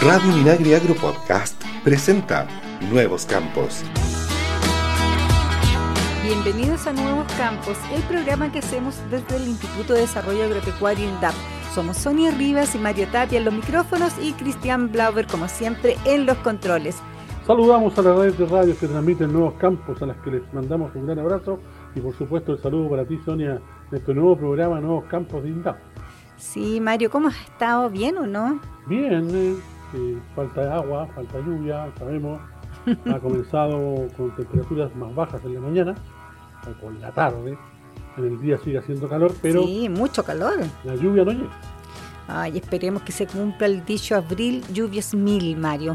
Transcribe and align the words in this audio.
Radio 0.00 0.32
Minagri 0.32 0.74
Agro 0.74 0.94
Podcast 0.94 1.60
presenta 1.82 2.46
Nuevos 2.88 3.26
Campos. 3.26 3.82
Bienvenidos 6.22 6.86
a 6.86 6.92
Nuevos 6.92 7.26
Campos, 7.32 7.76
el 7.92 8.02
programa 8.02 8.52
que 8.52 8.60
hacemos 8.60 8.94
desde 9.10 9.34
el 9.34 9.48
Instituto 9.48 9.94
de 9.94 10.02
Desarrollo 10.02 10.44
Agropecuario 10.44 11.04
INDAP. 11.04 11.34
Somos 11.74 11.96
Sonia 11.96 12.30
Rivas 12.30 12.76
y 12.76 12.78
Mario 12.78 13.08
Tapia 13.10 13.38
en 13.38 13.46
los 13.46 13.54
micrófonos 13.54 14.12
y 14.22 14.34
Cristian 14.34 14.92
Blauber, 14.92 15.26
como 15.26 15.48
siempre, 15.48 15.96
en 16.04 16.26
los 16.26 16.36
controles. 16.38 17.02
Saludamos 17.44 17.98
a 17.98 18.02
las 18.02 18.16
redes 18.16 18.38
de 18.38 18.46
radio 18.46 18.78
que 18.78 18.86
transmiten 18.86 19.32
Nuevos 19.32 19.54
Campos, 19.54 20.00
a 20.00 20.06
las 20.06 20.16
que 20.18 20.30
les 20.30 20.54
mandamos 20.54 20.94
un 20.94 21.06
gran 21.06 21.18
abrazo 21.18 21.58
y 21.96 22.00
por 22.00 22.14
supuesto 22.16 22.52
el 22.52 22.62
saludo 22.62 22.88
para 22.88 23.04
ti, 23.04 23.18
Sonia, 23.24 23.54
de 23.54 23.60
nuestro 23.90 24.14
nuevo 24.14 24.36
programa 24.36 24.80
Nuevos 24.80 25.06
Campos 25.06 25.42
de 25.42 25.48
INDAP. 25.48 25.76
Sí, 26.36 26.80
Mario, 26.80 27.10
¿cómo 27.10 27.26
has 27.26 27.40
estado? 27.40 27.90
¿Bien 27.90 28.16
o 28.16 28.28
no? 28.28 28.60
Bien, 28.86 29.28
eh, 29.34 29.56
eh, 29.94 30.18
falta 30.34 30.74
agua, 30.74 31.06
falta 31.14 31.38
lluvia, 31.40 31.90
sabemos. 31.98 32.40
ha 33.12 33.18
comenzado 33.20 34.08
con 34.16 34.34
temperaturas 34.36 34.94
más 34.96 35.14
bajas 35.14 35.44
en 35.44 35.54
la 35.54 35.60
mañana, 35.60 35.94
o 36.66 36.80
por 36.80 36.92
la 36.94 37.12
tarde. 37.12 37.58
En 38.16 38.24
el 38.24 38.40
día 38.40 38.58
sigue 38.58 38.78
haciendo 38.78 39.08
calor, 39.08 39.32
pero. 39.40 39.62
Sí, 39.62 39.88
mucho 39.88 40.24
calor. 40.24 40.58
La 40.84 40.94
lluvia 40.94 41.24
no 41.24 41.32
llega. 41.32 41.50
Ay, 42.30 42.58
esperemos 42.58 43.02
que 43.02 43.10
se 43.10 43.26
cumpla 43.26 43.66
el 43.66 43.86
dicho 43.86 44.14
abril, 44.14 44.62
lluvias 44.70 45.14
mil, 45.14 45.56
Mario. 45.56 45.94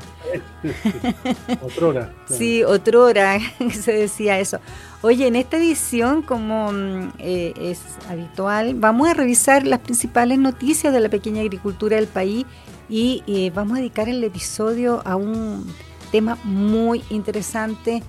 otrora. 1.62 2.12
Sí, 2.26 2.64
otrora, 2.64 3.38
se 3.72 3.94
decía 3.94 4.40
eso. 4.40 4.60
Oye, 5.04 5.28
en 5.28 5.36
esta 5.36 5.58
edición, 5.58 6.24
como 6.24 6.72
mm, 6.72 7.12
eh, 7.20 7.54
es 7.56 7.82
habitual, 8.10 8.74
vamos 8.74 9.10
a 9.10 9.14
revisar 9.14 9.68
las 9.68 9.80
principales 9.82 10.40
noticias 10.40 10.92
de 10.92 11.02
la 11.02 11.10
pequeña 11.10 11.42
agricultura 11.42 11.98
del 11.98 12.08
país 12.08 12.48
y 12.90 13.24
eh, 13.28 13.52
vamos 13.54 13.78
a 13.78 13.80
dedicar 13.82 14.10
el 14.10 14.24
episodio 14.24 15.02
a 15.06 15.16
un 15.16 15.66
tema 16.12 16.38
muy 16.44 17.04
interesante 17.10 18.04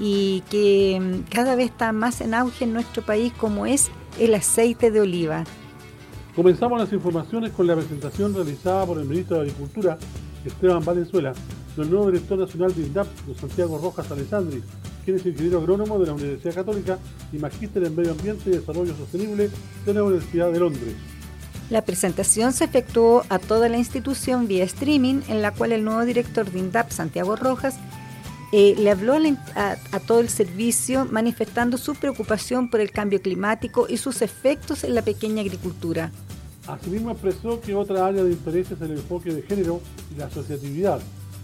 y 0.00 0.42
que 0.50 1.00
mm, 1.00 1.30
cada 1.30 1.54
vez 1.54 1.70
está 1.70 1.92
más 1.92 2.20
en 2.20 2.34
auge 2.34 2.64
en 2.64 2.72
nuestro 2.72 3.02
país, 3.02 3.32
como 3.32 3.66
es 3.66 3.90
el 4.18 4.34
aceite 4.34 4.90
de 4.90 5.00
oliva. 5.00 5.44
Comenzamos 6.34 6.78
las 6.78 6.92
informaciones 6.92 7.52
con 7.52 7.66
la 7.66 7.74
presentación 7.74 8.32
realizada 8.34 8.86
por 8.86 8.98
el 8.98 9.06
ministro 9.06 9.36
de 9.36 9.42
Agricultura, 9.42 9.98
Esteban 10.44 10.84
Valenzuela, 10.84 11.32
del 11.76 11.90
nuevo 11.90 12.10
director 12.10 12.38
nacional 12.38 12.74
de 12.74 12.82
INDAP, 12.82 13.08
Santiago 13.40 13.78
Rojas 13.78 14.10
Alessandri, 14.10 14.62
quien 15.04 15.16
es 15.16 15.26
ingeniero 15.26 15.58
agrónomo 15.58 15.98
de 15.98 16.06
la 16.06 16.12
Universidad 16.12 16.54
Católica 16.54 16.98
y 17.32 17.38
magíster 17.38 17.84
en 17.84 17.96
Medio 17.96 18.12
Ambiente 18.12 18.50
y 18.50 18.52
Desarrollo 18.52 18.94
Sostenible 18.94 19.50
de 19.84 19.94
la 19.94 20.02
Universidad 20.04 20.52
de 20.52 20.60
Londres. 20.60 20.94
La 21.70 21.82
presentación 21.82 22.52
se 22.52 22.64
efectuó 22.64 23.24
a 23.28 23.38
toda 23.38 23.68
la 23.68 23.76
institución 23.76 24.48
vía 24.48 24.64
streaming, 24.64 25.20
en 25.28 25.42
la 25.42 25.52
cual 25.52 25.72
el 25.72 25.84
nuevo 25.84 26.04
director 26.04 26.50
de 26.50 26.58
INDAP, 26.58 26.90
Santiago 26.90 27.36
Rojas, 27.36 27.76
eh, 28.52 28.74
le 28.78 28.90
habló 28.90 29.14
a, 29.14 29.76
a, 29.92 30.00
todo 30.00 30.20
el 30.20 30.30
servicio 30.30 31.04
manifestando 31.04 31.76
su 31.76 31.94
preocupación 31.94 32.70
por 32.70 32.80
el 32.80 32.90
cambio 32.90 33.20
climático 33.20 33.86
y 33.86 33.98
sus 33.98 34.22
efectos 34.22 34.84
en 34.84 34.94
la 34.94 35.02
pequeña 35.02 35.42
agricultura. 35.42 36.10
Asimismo 36.66 37.10
expresó 37.10 37.60
que 37.60 37.74
otra 37.74 38.06
área 38.06 38.24
de 38.24 38.30
interés 38.30 38.70
es 38.70 38.80
el 38.80 38.92
enfoque 38.92 39.34
de 39.34 39.42
género 39.42 39.82
y 40.14 40.18
la 40.18 40.26
asociatividad, 40.26 41.00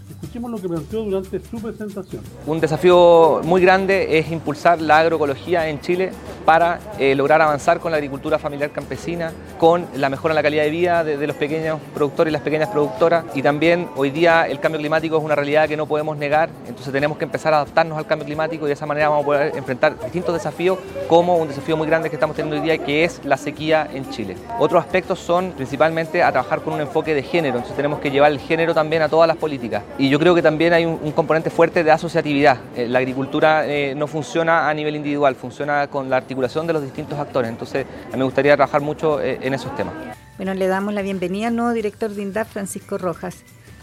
Escuchemos 0.09 0.51
lo 0.51 0.57
que 0.57 0.69
planteó 0.69 1.03
durante 1.03 1.39
su 1.39 1.61
presentación. 1.61 2.21
Un 2.45 2.59
desafío 2.59 3.41
muy 3.43 3.61
grande 3.61 4.19
es 4.19 4.31
impulsar 4.31 4.79
la 4.79 4.99
agroecología 4.99 5.67
en 5.67 5.81
Chile 5.81 6.11
para 6.45 6.79
eh, 6.99 7.15
lograr 7.15 7.41
avanzar 7.41 7.79
con 7.79 7.91
la 7.91 7.97
agricultura 7.97 8.37
familiar 8.37 8.69
campesina, 8.69 9.33
con 9.57 9.87
la 9.95 10.09
mejora 10.09 10.33
en 10.33 10.35
la 10.35 10.43
calidad 10.43 10.63
de 10.63 10.69
vida 10.69 11.03
de, 11.03 11.25
los 11.25 11.35
pequeños 11.35 11.79
productores 11.93 12.31
y 12.31 12.33
las 12.33 12.43
pequeñas 12.43 12.69
productoras. 12.69 13.25
Y 13.33 13.41
también 13.41 13.89
hoy 13.95 14.11
día 14.11 14.47
el 14.47 14.59
cambio 14.59 14.79
climático 14.79 15.17
es 15.17 15.23
una 15.23 15.35
realidad 15.35 15.67
que 15.67 15.75
no 15.75 15.87
podemos 15.87 16.17
negar, 16.17 16.49
entonces 16.67 16.93
tenemos 16.93 17.17
que 17.17 17.25
empezar 17.25 17.53
a 17.53 17.57
adaptarnos 17.57 17.97
al 17.97 18.05
cambio 18.05 18.25
climático 18.25 18.65
y 18.65 18.67
de 18.67 18.73
esa 18.73 18.85
manera 18.85 19.09
vamos 19.09 19.23
a 19.23 19.25
poder 19.25 19.57
enfrentar 19.57 19.99
distintos 19.99 20.35
desafíos, 20.35 20.77
como 21.07 21.37
un 21.37 21.47
desafío 21.47 21.75
muy 21.77 21.87
grande 21.87 22.09
que 22.09 22.15
estamos 22.15 22.35
teniendo 22.35 22.61
hoy 22.61 22.63
día, 22.63 22.77
que 22.77 23.03
es 23.03 23.21
la 23.25 23.37
sequía 23.37 23.87
en 23.91 24.07
Chile. 24.11 24.35
Otros 24.59 24.83
aspectos 24.83 25.19
son 25.19 25.51
principalmente 25.53 26.21
a 26.21 26.31
trabajar 26.31 26.61
con 26.61 26.73
un 26.73 26.81
enfoque 26.81 27.15
de 27.15 27.23
género, 27.23 27.55
entonces 27.55 27.75
tenemos 27.75 27.99
que 27.99 28.11
llevar 28.11 28.31
el 28.31 28.39
género 28.39 28.73
también 28.75 29.01
a 29.01 29.09
todas 29.09 29.27
las 29.27 29.37
políticas. 29.37 29.83
Y 29.97 30.09
yo 30.09 30.19
creo 30.19 30.35
que 30.35 30.41
también 30.41 30.73
hay 30.73 30.85
un, 30.85 31.11
componente 31.13 31.49
fuerte 31.49 31.81
de 31.81 31.89
asociatividad. 31.89 32.57
Eh, 32.75 32.85
la 32.89 32.99
agricultura 32.99 33.65
eh, 33.65 33.95
no 33.95 34.07
funciona 34.07 34.69
a 34.69 34.73
nivel 34.73 34.97
individual, 34.97 35.35
funciona 35.35 35.87
con 35.87 36.09
la 36.09 36.17
articulación 36.17 36.67
de 36.67 36.73
los 36.73 36.83
distintos 36.83 37.17
actores. 37.17 37.49
Entonces, 37.49 37.85
me 38.13 38.23
gustaría 38.25 38.57
trabajar 38.57 38.81
mucho 38.81 39.21
eh, 39.21 39.39
en 39.41 39.53
esos 39.53 39.73
temas. 39.77 39.93
Bueno, 40.35 40.53
le 40.53 40.67
damos 40.67 40.93
la 40.93 41.01
bienvenida 41.01 41.47
al 41.47 41.55
nuevo 41.55 41.71
director 41.71 42.11
de 42.11 42.21
INDAP, 42.23 42.47
Francisco 42.49 42.97
Rojas. 42.97 43.37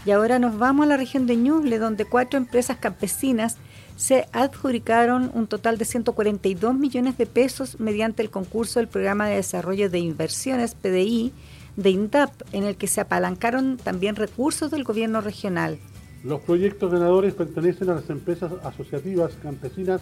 Y 0.05 0.11
ahora 0.11 0.39
nos 0.39 0.59
vamos 0.59 0.85
a 0.85 0.89
la 0.91 0.97
región 0.99 1.27
de 1.27 1.37
Ñuble, 1.37 1.79
donde 1.79 2.05
cuatro 2.05 2.37
empresas 2.37 2.77
campesinas 2.77 3.57
se 3.97 4.27
adjudicaron 4.33 5.31
un 5.33 5.47
total 5.47 5.79
de 5.79 5.87
142 5.87 6.75
millones 6.75 7.17
de 7.17 7.25
pesos 7.25 7.81
mediante 7.81 8.21
el 8.21 8.29
concurso 8.29 8.81
del 8.81 8.89
Programa 8.89 9.29
de 9.29 9.37
Desarrollo 9.37 9.89
de 9.89 10.01
Inversiones, 10.01 10.75
PDI, 10.75 11.33
de 11.77 11.89
INDAP, 11.89 12.33
en 12.53 12.65
el 12.65 12.77
que 12.77 12.87
se 12.87 13.01
apalancaron 13.01 13.79
también 13.79 14.17
recursos 14.17 14.71
del 14.71 14.85
gobierno 14.85 15.23
regional. 15.23 15.79
Los 16.25 16.41
proyectos 16.43 16.93
ganadores 16.93 17.35
pertenecen 17.35 17.91
a 17.91 17.95
las 17.95 18.09
empresas 18.09 18.53
asociativas 18.63 19.33
campesinas 19.43 20.01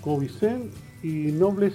Covicen 0.00 0.70
y 1.02 1.32
Nobles 1.32 1.74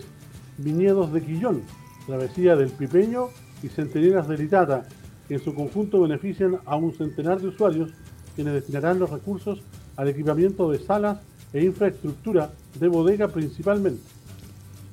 Viñedos 0.57 1.11
de 1.11 1.21
Quillón, 1.21 1.63
Travesía 2.07 2.55
del 2.55 2.69
Pipeño 2.69 3.27
y 3.61 3.67
Centeneras 3.67 4.29
de 4.29 4.37
Litata, 4.37 4.87
que 5.27 5.33
en 5.33 5.43
su 5.43 5.53
conjunto 5.53 5.99
benefician 5.99 6.59
a 6.65 6.77
un 6.77 6.93
centenar 6.93 7.41
de 7.41 7.49
usuarios 7.49 7.91
quienes 8.33 8.53
destinarán 8.53 8.97
los 8.97 9.09
recursos 9.09 9.61
al 9.97 10.07
equipamiento 10.07 10.71
de 10.71 10.79
salas 10.79 11.19
e 11.51 11.61
infraestructura 11.61 12.53
de 12.79 12.87
bodega 12.87 13.27
principalmente. 13.27 14.01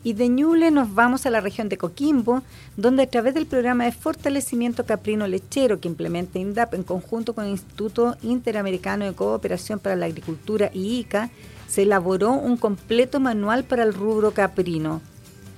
Y 0.09 0.15
de 0.15 0.31
Ñuble 0.31 0.71
nos 0.71 0.95
vamos 0.95 1.27
a 1.27 1.31
la 1.31 1.43
región 1.43 1.69
de 1.69 1.77
Coquimbo, 1.77 2.41
donde 2.79 3.03
a 3.03 3.11
través 3.11 3.35
del 3.35 3.45
programa 3.45 3.85
de 3.85 3.93
fortalecimiento 3.93 4.87
caprino 4.87 5.27
lechero 5.27 5.81
que 5.81 5.89
implementa 5.89 6.39
INDAP 6.39 6.73
en 6.73 6.83
conjunto 6.83 7.35
con 7.35 7.45
el 7.45 7.51
Instituto 7.51 8.17
Interamericano 8.23 9.05
de 9.05 9.13
Cooperación 9.13 9.79
para 9.79 9.97
la 9.97 10.07
Agricultura 10.07 10.71
y 10.73 11.01
ICA, 11.01 11.29
se 11.67 11.83
elaboró 11.83 12.33
un 12.33 12.57
completo 12.57 13.21
manual 13.21 13.65
para 13.65 13.83
el 13.83 13.93
rubro 13.93 14.31
caprino. 14.31 15.03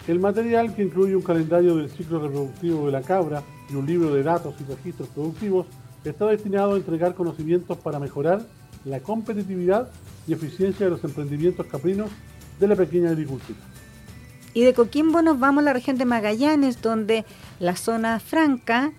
El 0.09 0.19
material, 0.19 0.75
que 0.75 0.82
incluye 0.82 1.15
un 1.15 1.22
calendario 1.22 1.77
del 1.77 1.88
ciclo 1.88 2.19
reproductivo 2.19 2.87
de 2.87 2.91
la 2.91 3.03
cabra 3.03 3.44
y 3.71 3.77
un 3.77 3.87
libro 3.87 4.12
de 4.12 4.25
datos 4.25 4.56
y 4.59 4.65
registros 4.65 5.11
productivos, 5.11 5.67
está 6.05 6.27
destinado 6.27 6.75
a 6.75 6.77
entregar 6.77 7.15
conocimientos 7.15 7.78
para 7.78 8.00
mejorar 8.00 8.44
la 8.84 8.99
competitividad 8.99 9.88
y 10.27 10.32
eficiencia 10.32 10.87
de 10.87 10.91
los 10.91 11.05
emprendimientos 11.05 11.67
caprinos 11.67 12.11
de 12.59 12.67
la 12.67 12.75
pequeña 12.75 13.11
agricultura. 13.11 13.69
Y 14.53 14.62
de 14.62 14.75
Coquimbo 14.75 15.22
nos 15.22 15.38
vamos 15.38 15.62
a 15.62 15.66
la 15.66 15.72
región 15.72 15.97
de 15.97 16.05
Magallanes, 16.05 16.83
donde 16.83 17.25
la 17.61 17.77
zona 17.77 18.19
franca, 18.19 18.93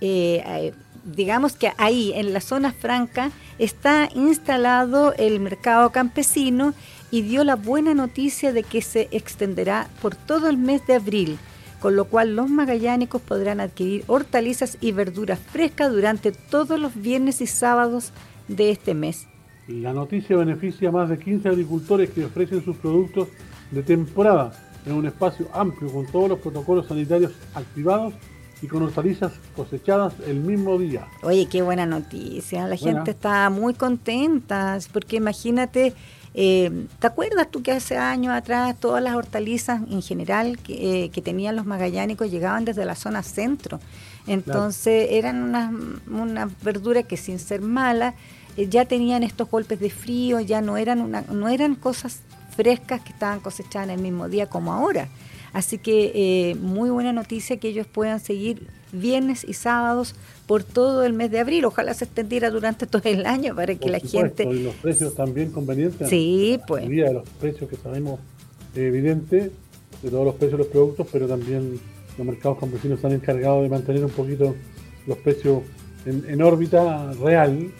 eh, 0.00 0.42
eh, 0.44 0.74
digamos 1.04 1.54
que 1.54 1.72
ahí, 1.78 2.12
en 2.14 2.32
la 2.32 2.40
zona 2.40 2.72
franca, 2.72 3.30
está 3.58 4.08
instalado 4.14 5.14
el 5.14 5.38
mercado 5.40 5.90
campesino 5.90 6.74
y 7.10 7.22
dio 7.22 7.44
la 7.44 7.54
buena 7.54 7.94
noticia 7.94 8.52
de 8.52 8.64
que 8.64 8.82
se 8.82 9.08
extenderá 9.12 9.88
por 10.02 10.16
todo 10.16 10.48
el 10.48 10.58
mes 10.58 10.86
de 10.86 10.94
abril, 10.94 11.38
con 11.80 11.94
lo 11.94 12.06
cual 12.06 12.34
los 12.34 12.50
magallánicos 12.50 13.22
podrán 13.22 13.60
adquirir 13.60 14.04
hortalizas 14.08 14.78
y 14.80 14.92
verduras 14.92 15.38
frescas 15.38 15.92
durante 15.92 16.32
todos 16.32 16.78
los 16.78 17.00
viernes 17.00 17.40
y 17.40 17.46
sábados 17.46 18.12
de 18.48 18.70
este 18.70 18.94
mes. 18.94 19.28
La 19.68 19.92
noticia 19.92 20.36
beneficia 20.36 20.88
a 20.88 20.92
más 20.92 21.08
de 21.08 21.18
15 21.18 21.48
agricultores 21.48 22.10
que 22.10 22.24
ofrecen 22.24 22.64
sus 22.64 22.76
productos 22.76 23.28
de 23.70 23.82
temporada 23.82 24.67
en 24.88 24.94
un 24.94 25.06
espacio 25.06 25.48
amplio 25.52 25.92
con 25.92 26.06
todos 26.06 26.28
los 26.30 26.38
protocolos 26.38 26.86
sanitarios 26.86 27.32
activados 27.54 28.14
y 28.62 28.66
con 28.66 28.82
hortalizas 28.82 29.32
cosechadas 29.54 30.14
el 30.26 30.40
mismo 30.40 30.78
día. 30.78 31.06
Oye, 31.22 31.46
qué 31.46 31.62
buena 31.62 31.86
noticia. 31.86 32.66
La 32.66 32.76
gente 32.76 33.12
está 33.12 33.50
muy 33.50 33.74
contenta 33.74 34.78
porque 34.92 35.16
imagínate, 35.16 35.94
eh, 36.34 36.86
¿te 36.98 37.06
acuerdas 37.06 37.50
tú 37.50 37.62
que 37.62 37.72
hace 37.72 37.96
años 37.96 38.34
atrás 38.34 38.76
todas 38.80 39.02
las 39.02 39.14
hortalizas 39.14 39.82
en 39.90 40.02
general 40.02 40.58
que, 40.58 41.04
eh, 41.04 41.22
tenían 41.22 41.54
los 41.54 41.66
magallánicos 41.66 42.30
llegaban 42.30 42.64
desde 42.64 42.84
la 42.84 42.96
zona 42.96 43.22
centro? 43.22 43.78
Entonces 44.26 45.08
eran 45.10 45.42
unas, 45.42 45.72
unas 46.10 46.62
verduras 46.62 47.04
que 47.04 47.16
sin 47.16 47.38
ser 47.38 47.60
malas 47.60 48.14
eh, 48.56 48.68
ya 48.68 48.84
tenían 48.86 49.22
estos 49.22 49.48
golpes 49.48 49.78
de 49.78 49.88
frío, 49.88 50.40
ya 50.40 50.60
no 50.60 50.76
eran, 50.76 51.00
una, 51.00 51.22
no 51.22 51.48
eran 51.48 51.76
cosas 51.76 52.22
frescas 52.58 53.00
que 53.02 53.12
estaban 53.12 53.38
cosechadas 53.38 53.88
en 53.88 53.94
el 53.94 54.02
mismo 54.02 54.28
día 54.28 54.46
como 54.46 54.72
ahora. 54.72 55.08
Así 55.52 55.78
que 55.78 56.10
eh, 56.12 56.56
muy 56.56 56.90
buena 56.90 57.12
noticia 57.12 57.56
que 57.58 57.68
ellos 57.68 57.86
puedan 57.86 58.18
seguir 58.18 58.66
viernes 58.90 59.44
y 59.44 59.52
sábados 59.52 60.16
por 60.48 60.64
todo 60.64 61.04
el 61.04 61.12
mes 61.12 61.30
de 61.30 61.38
abril. 61.38 61.64
Ojalá 61.66 61.94
se 61.94 62.04
extendiera 62.06 62.50
durante 62.50 62.88
todo 62.88 63.02
el 63.04 63.26
año 63.26 63.54
para 63.54 63.76
que 63.76 63.88
la 63.88 64.00
gente... 64.00 64.42
Y 64.42 64.64
los 64.64 64.74
precios 64.74 65.14
también 65.14 65.52
convenientes. 65.52 66.08
Sí, 66.08 66.58
pues. 66.66 66.88
de 66.88 67.12
los 67.12 67.28
precios 67.40 67.70
que 67.70 67.76
sabemos 67.76 68.18
evidente 68.74 69.52
de 70.02 70.10
todos 70.10 70.24
los 70.24 70.34
precios 70.34 70.58
de 70.58 70.64
los 70.64 70.72
productos, 70.72 71.06
pero 71.12 71.28
también 71.28 71.78
los 72.16 72.26
mercados 72.26 72.58
campesinos 72.58 73.04
han 73.04 73.12
encargado 73.12 73.62
de 73.62 73.68
mantener 73.68 74.04
un 74.04 74.10
poquito 74.10 74.56
los 75.06 75.18
precios 75.18 75.62
en, 76.04 76.42
órbita 76.42 77.12
real 77.12 77.70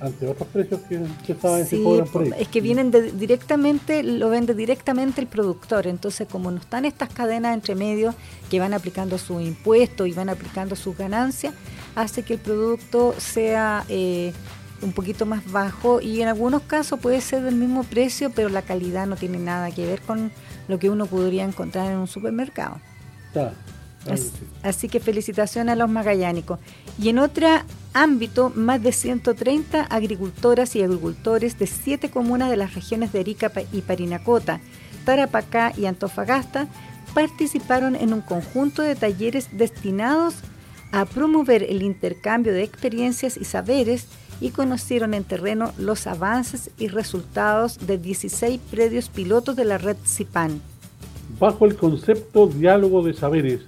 ante 0.00 0.28
otros 0.28 0.48
precios 0.48 0.80
que, 0.88 1.00
que, 1.26 1.64
sí, 1.64 1.82
por 2.12 2.22
ahí. 2.22 2.32
Es 2.38 2.48
que 2.48 2.60
vienen 2.60 2.90
directamente, 2.90 4.02
lo 4.02 4.30
vende 4.30 4.54
directamente 4.54 5.20
el 5.20 5.26
productor. 5.26 5.86
Entonces, 5.86 6.28
como 6.28 6.50
no 6.50 6.58
están 6.58 6.84
estas 6.84 7.08
cadenas 7.08 7.54
entre 7.54 7.74
medio 7.74 8.14
que 8.50 8.60
van 8.60 8.74
aplicando 8.74 9.18
su 9.18 9.40
impuesto 9.40 10.06
y 10.06 10.12
van 10.12 10.28
aplicando 10.28 10.76
sus 10.76 10.96
ganancias, 10.96 11.54
hace 11.94 12.22
que 12.22 12.34
el 12.34 12.40
producto 12.40 13.14
sea 13.18 13.84
eh, 13.88 14.32
un 14.82 14.92
poquito 14.92 15.26
más 15.26 15.50
bajo 15.50 16.00
y 16.00 16.22
en 16.22 16.28
algunos 16.28 16.62
casos 16.62 17.00
puede 17.00 17.20
ser 17.20 17.42
del 17.42 17.56
mismo 17.56 17.84
precio, 17.84 18.30
pero 18.30 18.48
la 18.48 18.62
calidad 18.62 19.06
no 19.06 19.16
tiene 19.16 19.38
nada 19.38 19.70
que 19.70 19.84
ver 19.86 20.00
con 20.02 20.30
lo 20.68 20.78
que 20.78 20.90
uno 20.90 21.06
podría 21.06 21.44
encontrar 21.44 21.90
en 21.90 21.98
un 21.98 22.06
supermercado. 22.06 22.80
así, 24.62 24.88
que 24.88 25.00
felicitaciones 25.00 25.72
a 25.72 25.76
los 25.76 25.90
magallánicos. 25.90 26.58
Y 27.00 27.08
en 27.08 27.18
otro 27.18 27.48
ámbito, 28.02 28.52
más 28.54 28.82
de 28.82 28.92
130 28.92 29.82
agricultoras 29.82 30.76
y 30.76 30.82
agricultores 30.82 31.58
de 31.58 31.66
siete 31.66 32.10
comunas 32.10 32.48
de 32.48 32.56
las 32.56 32.74
regiones 32.74 33.12
de 33.12 33.20
Arica 33.20 33.50
y 33.72 33.82
Parinacota, 33.82 34.60
Tarapacá 35.04 35.72
y 35.76 35.86
Antofagasta 35.86 36.68
participaron 37.12 37.96
en 37.96 38.12
un 38.12 38.20
conjunto 38.20 38.82
de 38.82 38.94
talleres 38.94 39.48
destinados 39.52 40.36
a 40.92 41.06
promover 41.06 41.64
el 41.64 41.82
intercambio 41.82 42.52
de 42.52 42.62
experiencias 42.62 43.36
y 43.36 43.44
saberes 43.44 44.06
y 44.40 44.50
conocieron 44.50 45.12
en 45.14 45.24
terreno 45.24 45.72
los 45.76 46.06
avances 46.06 46.70
y 46.78 46.88
resultados 46.88 47.86
de 47.86 47.98
16 47.98 48.60
predios 48.70 49.08
pilotos 49.08 49.56
de 49.56 49.64
la 49.64 49.78
red 49.78 49.96
CIPAN. 50.06 50.60
Bajo 51.40 51.66
el 51.66 51.76
concepto 51.76 52.46
Diálogo 52.46 53.02
de 53.02 53.12
Saberes, 53.12 53.62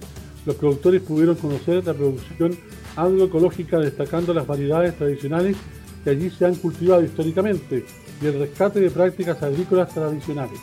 los 0.45 0.55
productores 0.55 1.01
pudieron 1.01 1.35
conocer 1.35 1.85
la 1.85 1.93
producción 1.93 2.57
agroecológica 2.95 3.79
destacando 3.79 4.33
las 4.33 4.47
variedades 4.47 4.95
tradicionales 4.95 5.57
que 6.03 6.09
allí 6.09 6.29
se 6.29 6.45
han 6.45 6.55
cultivado 6.55 7.03
históricamente 7.03 7.85
y 8.21 8.25
el 8.25 8.39
rescate 8.39 8.79
de 8.79 8.91
prácticas 8.91 9.41
agrícolas 9.43 9.93
tradicionales. 9.93 10.59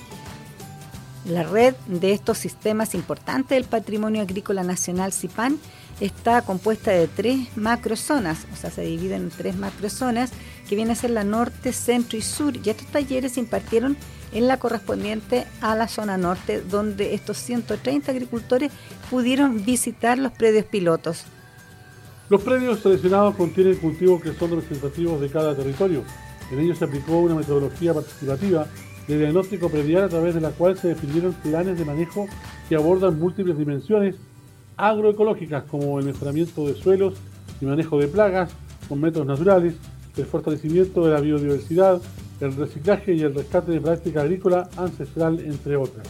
La 1.24 1.42
red 1.42 1.74
de 1.86 2.12
estos 2.12 2.38
sistemas 2.38 2.94
importantes 2.94 3.50
del 3.50 3.64
patrimonio 3.64 4.22
agrícola 4.22 4.62
nacional 4.62 5.12
CIPAN 5.12 5.58
está 6.00 6.42
compuesta 6.42 6.90
de 6.90 7.08
tres 7.08 7.56
macrozonas, 7.56 8.46
o 8.52 8.56
sea, 8.56 8.70
se 8.70 8.82
dividen 8.82 9.24
en 9.24 9.30
tres 9.30 9.56
macrozonas, 9.56 10.30
que 10.68 10.76
viene 10.76 10.92
a 10.92 10.96
ser 10.96 11.10
la 11.10 11.24
norte, 11.24 11.72
centro 11.72 12.16
y 12.16 12.22
sur. 12.22 12.56
Y 12.56 12.70
estos 12.70 12.86
talleres 12.86 13.32
se 13.32 13.40
impartieron 13.40 13.96
en 14.32 14.46
la 14.46 14.58
correspondiente 14.58 15.46
a 15.60 15.74
la 15.74 15.88
zona 15.88 16.16
norte, 16.16 16.62
donde 16.62 17.14
estos 17.14 17.38
130 17.38 18.10
agricultores 18.12 18.70
pudieron 19.10 19.64
visitar 19.64 20.18
los 20.18 20.32
predios 20.32 20.66
pilotos. 20.66 21.24
Los 22.30 22.42
predios 22.42 22.80
seleccionados 22.80 23.36
contienen 23.36 23.76
cultivos 23.76 24.20
que 24.20 24.34
son 24.34 24.50
representativos 24.50 25.18
de 25.18 25.30
cada 25.30 25.56
territorio. 25.56 26.02
En 26.52 26.58
ellos 26.58 26.76
se 26.76 26.84
aplicó 26.84 27.18
una 27.20 27.34
metodología 27.34 27.94
participativa 27.94 28.66
de 29.06 29.18
diagnóstico 29.18 29.70
predial 29.70 30.04
a 30.04 30.08
través 30.10 30.34
de 30.34 30.42
la 30.42 30.50
cual 30.50 30.76
se 30.76 30.88
definieron 30.88 31.32
planes 31.32 31.78
de 31.78 31.86
manejo 31.86 32.26
que 32.68 32.76
abordan 32.76 33.18
múltiples 33.18 33.56
dimensiones 33.56 34.16
agroecológicas 34.76 35.64
como 35.64 35.98
el 35.98 36.04
mejoramiento 36.04 36.66
de 36.66 36.74
suelos 36.74 37.14
y 37.62 37.64
manejo 37.64 37.98
de 37.98 38.08
plagas 38.08 38.50
con 38.90 39.00
métodos 39.00 39.26
naturales, 39.26 39.74
el 40.14 40.26
fortalecimiento 40.26 41.06
de 41.06 41.14
la 41.14 41.20
biodiversidad, 41.20 42.00
el 42.40 42.54
reciclaje 42.54 43.14
y 43.14 43.22
el 43.22 43.34
rescate 43.34 43.72
de 43.72 43.80
práctica 43.80 44.20
agrícola 44.20 44.68
ancestral, 44.76 45.40
entre 45.40 45.76
otras. 45.76 46.06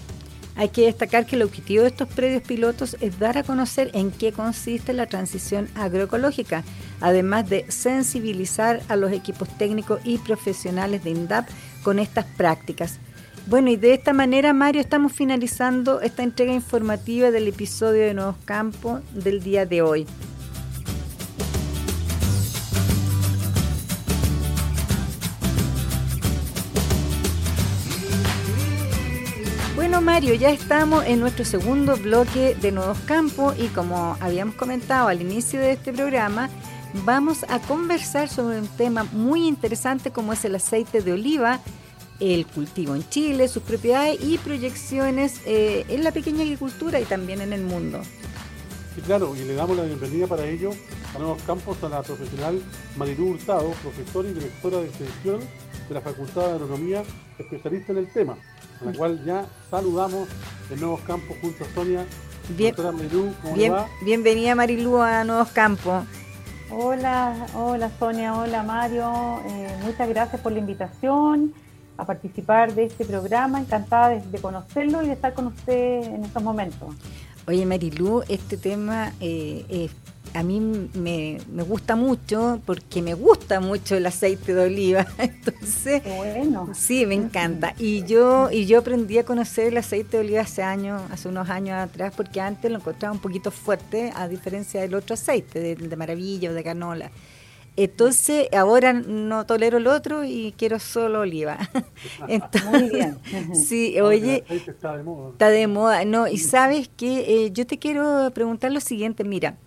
Hay 0.58 0.70
que 0.70 0.86
destacar 0.86 1.24
que 1.24 1.36
el 1.36 1.42
objetivo 1.42 1.82
de 1.82 1.88
estos 1.90 2.08
predios 2.08 2.42
pilotos 2.42 2.96
es 3.00 3.20
dar 3.20 3.38
a 3.38 3.44
conocer 3.44 3.92
en 3.94 4.10
qué 4.10 4.32
consiste 4.32 4.92
la 4.92 5.06
transición 5.06 5.68
agroecológica, 5.76 6.64
además 7.00 7.48
de 7.48 7.64
sensibilizar 7.68 8.82
a 8.88 8.96
los 8.96 9.12
equipos 9.12 9.48
técnicos 9.56 10.00
y 10.02 10.18
profesionales 10.18 11.04
de 11.04 11.10
INDAP 11.10 11.48
con 11.84 12.00
estas 12.00 12.24
prácticas. 12.24 12.98
Bueno, 13.46 13.70
y 13.70 13.76
de 13.76 13.94
esta 13.94 14.12
manera, 14.12 14.52
Mario, 14.52 14.80
estamos 14.80 15.12
finalizando 15.12 16.00
esta 16.00 16.24
entrega 16.24 16.52
informativa 16.52 17.30
del 17.30 17.46
episodio 17.46 18.02
de 18.02 18.14
Nuevos 18.14 18.36
Campos 18.44 19.00
del 19.14 19.44
día 19.44 19.64
de 19.64 19.80
hoy. 19.80 20.06
Mario, 30.08 30.32
ya 30.32 30.48
estamos 30.48 31.04
en 31.04 31.20
nuestro 31.20 31.44
segundo 31.44 31.94
bloque 31.98 32.54
de 32.54 32.72
Nuevos 32.72 32.98
Campos 33.00 33.54
y 33.58 33.66
como 33.66 34.16
habíamos 34.20 34.54
comentado 34.54 35.08
al 35.08 35.20
inicio 35.20 35.60
de 35.60 35.72
este 35.72 35.92
programa, 35.92 36.48
vamos 37.04 37.44
a 37.46 37.60
conversar 37.60 38.30
sobre 38.30 38.58
un 38.58 38.68
tema 38.68 39.04
muy 39.12 39.46
interesante 39.46 40.10
como 40.10 40.32
es 40.32 40.46
el 40.46 40.54
aceite 40.54 41.02
de 41.02 41.12
oliva 41.12 41.60
el 42.20 42.46
cultivo 42.46 42.94
en 42.94 43.06
Chile, 43.10 43.48
sus 43.48 43.62
propiedades 43.62 44.18
y 44.24 44.38
proyecciones 44.38 45.42
eh, 45.44 45.84
en 45.90 46.02
la 46.02 46.10
pequeña 46.10 46.40
agricultura 46.40 46.98
y 46.98 47.04
también 47.04 47.42
en 47.42 47.52
el 47.52 47.64
mundo. 47.64 48.00
Sí, 48.94 49.02
claro, 49.02 49.36
y 49.36 49.40
le 49.40 49.54
damos 49.56 49.76
la 49.76 49.82
bienvenida 49.82 50.26
para 50.26 50.46
ello 50.46 50.70
a 51.14 51.18
Nuevos 51.18 51.42
Campos 51.42 51.76
a 51.82 51.88
la 51.90 52.02
profesional 52.02 52.62
Marilú 52.96 53.32
Hurtado, 53.32 53.72
profesora 53.82 54.30
y 54.30 54.32
directora 54.32 54.78
de 54.78 54.86
extensión 54.86 55.40
de 55.88 55.94
la 55.94 56.00
Facultad 56.00 56.46
de 56.46 56.52
Agronomía, 56.52 57.02
especialista 57.38 57.92
en 57.92 57.98
el 57.98 58.12
tema, 58.12 58.36
a 58.80 58.84
la 58.84 58.92
cual 58.92 59.24
ya 59.24 59.46
saludamos 59.70 60.28
en 60.70 60.80
Nuevos 60.80 61.00
Campos 61.00 61.36
junto 61.40 61.64
a 61.64 61.68
Sonia. 61.74 62.04
Bien, 62.50 62.74
Marilú, 62.76 63.32
¿cómo 63.42 63.54
bien, 63.54 63.72
va? 63.72 63.88
Bienvenida 64.04 64.54
Marilú 64.54 64.98
a 64.98 65.24
Nuevos 65.24 65.48
Campos. 65.48 66.04
Hola, 66.70 67.46
hola 67.54 67.90
Sonia, 67.98 68.34
hola 68.34 68.62
Mario, 68.62 69.40
eh, 69.46 69.68
muchas 69.82 70.08
gracias 70.08 70.40
por 70.42 70.52
la 70.52 70.58
invitación 70.58 71.54
a 71.96 72.04
participar 72.04 72.74
de 72.74 72.84
este 72.84 73.04
programa. 73.04 73.58
Encantada 73.58 74.10
de, 74.10 74.40
conocerlo 74.40 75.02
y 75.02 75.06
de 75.06 75.12
estar 75.14 75.34
con 75.34 75.48
usted 75.48 76.02
en 76.04 76.24
estos 76.24 76.42
momentos. 76.42 76.94
Oye, 77.48 77.64
Marilú, 77.64 78.22
este 78.28 78.58
tema 78.58 79.14
eh, 79.20 79.88
a 80.34 80.42
mí 80.42 80.60
me, 80.60 81.38
gusta 81.64 81.96
mucho 81.96 82.60
porque 82.66 83.00
me 83.00 83.14
gusta 83.14 83.58
mucho 83.60 83.96
el 83.96 84.04
aceite 84.04 84.52
de 84.52 84.66
oliva. 84.66 85.06
Entonces, 85.18 86.02
bueno. 86.04 86.68
sí, 86.74 87.06
me 87.06 87.14
encanta. 87.14 87.72
Y 87.78 88.04
yo 88.04 88.50
y 88.50 88.66
yo 88.66 88.80
aprendí 88.80 89.16
a 89.16 89.24
conocer 89.24 89.68
el 89.68 89.78
aceite 89.78 90.18
de 90.18 90.24
oliva 90.24 90.42
hace 90.42 90.62
años, 90.62 91.00
hace 91.10 91.28
unos 91.28 91.48
años 91.48 91.78
atrás, 91.78 92.12
porque 92.14 92.38
antes 92.38 92.70
lo 92.70 92.80
encontraba 92.80 93.14
un 93.14 93.20
poquito 93.20 93.50
fuerte, 93.50 94.12
a 94.14 94.28
diferencia 94.28 94.82
del 94.82 94.94
otro 94.94 95.14
aceite, 95.14 95.58
de, 95.58 95.74
de 95.74 95.96
maravilla 95.96 96.50
o 96.50 96.52
de 96.52 96.62
canola. 96.62 97.10
Entonces, 97.80 98.48
ahora 98.52 98.92
no 98.92 99.46
tolero 99.46 99.78
el 99.78 99.86
otro 99.86 100.24
y 100.24 100.52
quiero 100.58 100.80
solo 100.80 101.20
oliva. 101.20 101.58
Muy 102.72 102.90
bien. 102.90 103.18
sí, 103.54 104.00
oye, 104.00 104.42
está 104.50 104.96
de 104.96 105.04
moda. 105.04 105.30
Está 105.30 105.48
de 105.48 105.66
moda, 105.68 106.04
no, 106.04 106.26
y 106.26 106.38
sabes 106.38 106.88
que 106.88 107.44
eh, 107.44 107.52
yo 107.52 107.68
te 107.68 107.78
quiero 107.78 108.32
preguntar 108.34 108.72
lo 108.72 108.80
siguiente, 108.80 109.22
mira, 109.22 109.58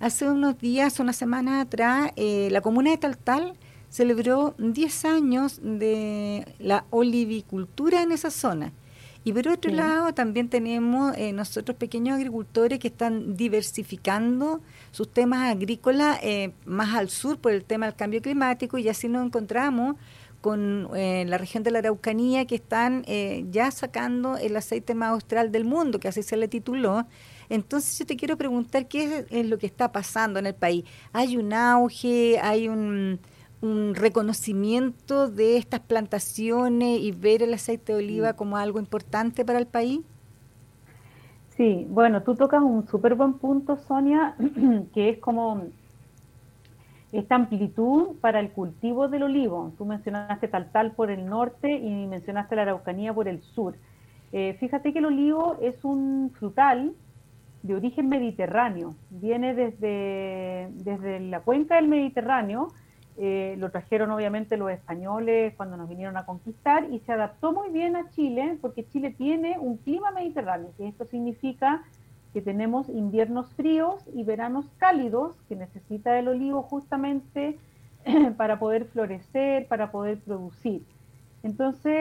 hace 0.00 0.26
unos 0.30 0.58
días, 0.58 0.98
una 0.98 1.12
semana 1.12 1.60
atrás, 1.60 2.10
eh, 2.16 2.48
la 2.50 2.62
comuna 2.62 2.90
de 2.90 2.96
Taltal 2.96 3.52
celebró 3.90 4.54
10 4.56 5.04
años 5.04 5.60
de 5.62 6.46
la 6.58 6.86
olivicultura 6.88 8.02
en 8.02 8.12
esa 8.12 8.30
zona. 8.30 8.72
Y 9.28 9.32
por 9.34 9.46
otro 9.46 9.70
lado, 9.70 10.14
también 10.14 10.48
tenemos 10.48 11.14
eh, 11.18 11.34
nosotros 11.34 11.76
pequeños 11.76 12.16
agricultores 12.16 12.78
que 12.78 12.88
están 12.88 13.36
diversificando 13.36 14.62
sus 14.90 15.12
temas 15.12 15.54
agrícolas 15.54 16.18
eh, 16.22 16.52
más 16.64 16.94
al 16.94 17.10
sur 17.10 17.36
por 17.38 17.52
el 17.52 17.62
tema 17.62 17.84
del 17.84 17.94
cambio 17.94 18.22
climático 18.22 18.78
y 18.78 18.88
así 18.88 19.06
nos 19.06 19.26
encontramos 19.26 19.96
con 20.40 20.88
eh, 20.96 21.26
la 21.28 21.36
región 21.36 21.62
de 21.62 21.72
la 21.72 21.80
Araucanía 21.80 22.46
que 22.46 22.54
están 22.54 23.04
ya 23.50 23.70
sacando 23.70 24.38
el 24.38 24.56
aceite 24.56 24.94
más 24.94 25.10
austral 25.10 25.52
del 25.52 25.66
mundo, 25.66 26.00
que 26.00 26.08
así 26.08 26.22
se 26.22 26.38
le 26.38 26.48
tituló. 26.48 27.06
Entonces 27.50 27.98
yo 27.98 28.06
te 28.06 28.16
quiero 28.16 28.38
preguntar 28.38 28.88
qué 28.88 29.26
es 29.28 29.46
lo 29.46 29.58
que 29.58 29.66
está 29.66 29.92
pasando 29.92 30.38
en 30.38 30.46
el 30.46 30.54
país. 30.54 30.86
¿Hay 31.12 31.36
un 31.36 31.52
auge? 31.52 32.40
¿Hay 32.40 32.66
un 32.66 33.20
un 33.60 33.94
reconocimiento 33.94 35.28
de 35.28 35.56
estas 35.56 35.80
plantaciones 35.80 37.00
y 37.00 37.12
ver 37.12 37.42
el 37.42 37.54
aceite 37.54 37.92
de 37.92 37.98
oliva 37.98 38.34
como 38.34 38.56
algo 38.56 38.78
importante 38.78 39.44
para 39.44 39.58
el 39.58 39.66
país? 39.66 40.00
Sí, 41.56 41.86
bueno, 41.90 42.22
tú 42.22 42.36
tocas 42.36 42.62
un 42.62 42.86
súper 42.86 43.16
buen 43.16 43.34
punto, 43.34 43.76
Sonia, 43.76 44.36
que 44.94 45.08
es 45.08 45.18
como 45.18 45.64
esta 47.10 47.34
amplitud 47.34 48.16
para 48.20 48.38
el 48.38 48.50
cultivo 48.50 49.08
del 49.08 49.24
olivo. 49.24 49.72
Tú 49.76 49.84
mencionaste 49.84 50.46
tal 50.48 50.70
tal 50.70 50.92
por 50.92 51.10
el 51.10 51.26
norte 51.26 51.72
y 51.72 52.06
mencionaste 52.06 52.54
la 52.54 52.62
Araucanía 52.62 53.12
por 53.12 53.28
el 53.28 53.42
sur. 53.42 53.74
Eh, 54.32 54.56
fíjate 54.60 54.92
que 54.92 54.98
el 54.98 55.06
olivo 55.06 55.56
es 55.60 55.84
un 55.84 56.30
frutal 56.38 56.92
de 57.62 57.74
origen 57.74 58.08
mediterráneo, 58.08 58.94
viene 59.10 59.54
desde, 59.54 60.68
desde 60.74 61.18
la 61.20 61.40
cuenca 61.40 61.76
del 61.76 61.88
Mediterráneo, 61.88 62.68
eh, 63.18 63.56
lo 63.58 63.70
trajeron 63.70 64.10
obviamente 64.10 64.56
los 64.56 64.70
españoles 64.70 65.54
cuando 65.56 65.76
nos 65.76 65.88
vinieron 65.88 66.16
a 66.16 66.24
conquistar 66.24 66.84
y 66.90 67.00
se 67.00 67.12
adaptó 67.12 67.52
muy 67.52 67.70
bien 67.70 67.96
a 67.96 68.08
Chile 68.10 68.58
porque 68.60 68.86
Chile 68.88 69.14
tiene 69.16 69.58
un 69.58 69.76
clima 69.78 70.10
mediterráneo, 70.10 70.70
y 70.78 70.84
esto 70.84 71.04
significa 71.04 71.82
que 72.32 72.42
tenemos 72.42 72.88
inviernos 72.88 73.52
fríos 73.54 74.02
y 74.14 74.22
veranos 74.22 74.66
cálidos 74.78 75.34
que 75.48 75.56
necesita 75.56 76.18
el 76.18 76.28
olivo 76.28 76.62
justamente 76.62 77.58
para 78.36 78.58
poder 78.58 78.84
florecer, 78.86 79.66
para 79.66 79.90
poder 79.90 80.18
producir. 80.18 80.82
Entonces, 81.42 81.92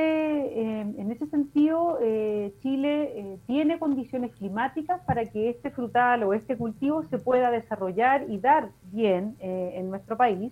em, 0.56 1.00
en 1.00 1.12
ese 1.12 1.28
sentido, 1.28 2.00
eh, 2.02 2.54
Chile 2.62 3.12
eh, 3.16 3.38
tiene 3.46 3.78
condiciones 3.78 4.32
climáticas 4.36 5.02
para 5.02 5.26
que 5.26 5.50
este 5.50 5.70
frutal 5.70 6.24
o 6.24 6.34
este 6.34 6.58
cultivo 6.58 7.04
se 7.04 7.20
pueda 7.20 7.52
desarrollar 7.52 8.26
y 8.30 8.40
dar 8.40 8.70
bien 8.92 9.36
eh, 9.40 9.74
en 9.76 9.90
nuestro 9.90 10.18
país. 10.18 10.52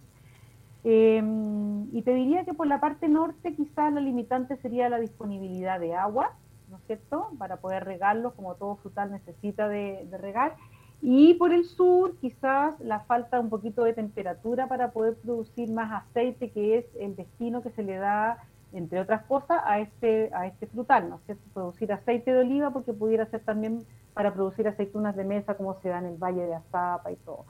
Em, 0.87 1.87
y 1.95 2.03
te 2.03 2.13
diría 2.13 2.45
que 2.45 2.53
por 2.53 2.67
la 2.67 2.79
parte 2.79 3.07
norte 3.07 3.55
quizás 3.55 3.91
la 3.91 3.99
limitante 3.99 4.55
sería 4.57 4.87
la 4.87 4.99
disponibilidad 4.99 5.79
de 5.79 5.95
agua, 5.95 6.33
¿no 6.69 6.77
es 6.77 6.83
cierto? 6.85 7.31
Para 7.39 7.57
poder 7.57 7.85
regarlo, 7.85 8.35
como 8.35 8.53
todo 8.53 8.75
frutal 8.75 9.11
necesita 9.11 9.67
de, 9.67 10.07
de 10.11 10.17
regar. 10.19 10.55
Y 11.01 11.33
por 11.35 11.51
el 11.51 11.65
sur 11.65 12.15
quizás 12.21 12.79
la 12.79 12.99
falta 12.99 13.39
un 13.39 13.49
poquito 13.49 13.83
de 13.83 13.93
temperatura 13.93 14.67
para 14.67 14.91
poder 14.91 15.15
producir 15.15 15.71
más 15.71 16.03
aceite, 16.03 16.51
que 16.51 16.77
es 16.77 16.85
el 16.99 17.15
destino 17.15 17.63
que 17.63 17.71
se 17.71 17.81
le 17.81 17.97
da 17.97 18.37
entre 18.71 18.99
otras 18.99 19.23
cosas, 19.23 19.61
a 19.65 19.79
este, 19.79 20.29
a 20.33 20.47
este 20.47 20.67
frutal, 20.67 21.09
¿no 21.09 21.15
es 21.15 21.21
cierto? 21.25 21.43
Producir 21.53 21.91
aceite 21.93 22.33
de 22.33 22.41
oliva 22.41 22.71
porque 22.71 22.93
pudiera 22.93 23.25
ser 23.25 23.39
también 23.41 23.85
para 24.13 24.33
producir 24.33 24.67
aceitunas 24.67 25.15
de 25.15 25.23
mesa 25.23 25.55
como 25.55 25.79
se 25.81 25.89
da 25.89 25.99
en 25.99 26.05
el 26.05 26.17
Valle 26.17 26.45
de 26.45 26.55
Azapa 26.55 27.11
y 27.11 27.15
todo. 27.17 27.45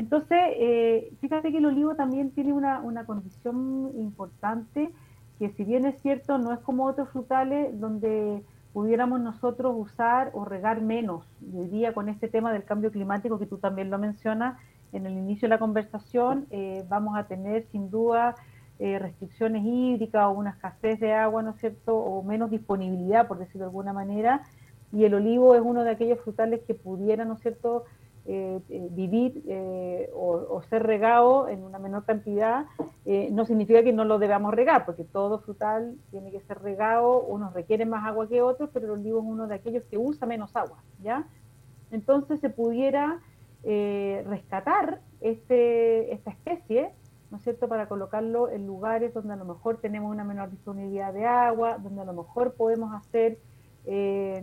Entonces, 0.00 0.38
eh, 0.56 1.12
fíjate 1.20 1.52
que 1.52 1.58
el 1.58 1.66
olivo 1.66 1.94
también 1.94 2.30
tiene 2.30 2.54
una, 2.54 2.80
una 2.80 3.04
condición 3.04 3.92
importante 3.98 4.90
que 5.38 5.50
si 5.50 5.62
bien 5.62 5.84
es 5.84 6.00
cierto, 6.00 6.38
no 6.38 6.54
es 6.54 6.60
como 6.60 6.86
otros 6.86 7.10
frutales 7.10 7.78
donde 7.78 8.42
pudiéramos 8.72 9.20
nosotros 9.20 9.74
usar 9.76 10.30
o 10.32 10.46
regar 10.46 10.80
menos. 10.80 11.26
Y 11.42 11.58
hoy 11.58 11.68
día 11.68 11.92
con 11.92 12.08
este 12.08 12.28
tema 12.28 12.50
del 12.50 12.64
cambio 12.64 12.90
climático 12.90 13.38
que 13.38 13.44
tú 13.44 13.58
también 13.58 13.90
lo 13.90 13.98
mencionas 13.98 14.58
en 14.94 15.04
el 15.04 15.12
inicio 15.12 15.46
de 15.46 15.50
la 15.50 15.58
conversación, 15.58 16.46
eh, 16.50 16.82
vamos 16.88 17.18
a 17.18 17.24
tener 17.24 17.66
sin 17.70 17.90
duda 17.90 18.36
eh, 18.78 18.98
restricciones 18.98 19.62
hídricas 19.66 20.24
o 20.24 20.30
una 20.30 20.52
escasez 20.52 20.98
de 20.98 21.12
agua, 21.12 21.42
¿no 21.42 21.50
es 21.50 21.56
cierto?, 21.56 21.94
o 21.94 22.22
menos 22.22 22.50
disponibilidad, 22.50 23.28
por 23.28 23.38
decirlo 23.38 23.66
de 23.66 23.68
alguna 23.68 23.92
manera, 23.92 24.44
y 24.92 25.04
el 25.04 25.12
olivo 25.12 25.54
es 25.54 25.60
uno 25.60 25.84
de 25.84 25.90
aquellos 25.90 26.20
frutales 26.20 26.62
que 26.66 26.72
pudiera, 26.72 27.26
¿no 27.26 27.34
es 27.34 27.40
cierto?, 27.40 27.84
eh, 28.26 28.60
eh, 28.68 28.88
vivir 28.90 29.42
o, 30.14 30.62
ser 30.68 30.82
regado 30.82 31.48
en 31.48 31.64
una 31.64 31.78
menor 31.78 32.04
cantidad, 32.04 32.66
no 33.30 33.44
significa 33.44 33.82
que 33.82 33.92
no 33.92 34.04
lo 34.04 34.18
debamos 34.18 34.54
regar, 34.54 34.84
porque 34.84 35.04
todo 35.04 35.40
frutal 35.40 35.96
tiene 36.10 36.30
que 36.30 36.40
ser 36.40 36.60
regado, 36.62 37.22
unos 37.22 37.52
requieren 37.54 37.88
más 37.88 38.06
agua 38.06 38.28
que 38.28 38.42
otros, 38.42 38.70
pero 38.72 38.86
el 38.86 39.00
olivo 39.00 39.18
es 39.20 39.24
uno 39.24 39.46
de 39.46 39.54
aquellos 39.54 39.84
que 39.84 39.98
usa 39.98 40.26
menos 40.26 40.54
agua, 40.54 40.78
¿ya? 41.02 41.26
Entonces 41.90 42.40
se 42.40 42.50
pudiera 42.50 43.20
rescatar 43.62 45.00
este, 45.20 46.14
esta 46.14 46.30
especie 46.30 46.92
¿no 47.30 47.36
es 47.36 47.44
cierto?, 47.44 47.68
para 47.68 47.88
colocarlo 47.88 48.50
en 48.50 48.66
lugares 48.66 49.14
donde 49.14 49.34
a 49.34 49.36
lo 49.36 49.44
mejor 49.44 49.78
tenemos 49.78 50.10
una 50.10 50.24
menor 50.24 50.50
disponibilidad 50.50 51.12
de 51.12 51.26
agua, 51.26 51.78
donde 51.78 52.02
a 52.02 52.04
lo 52.04 52.12
mejor 52.12 52.54
podemos 52.54 52.92
hacer 52.94 53.38
eh, 53.86 54.42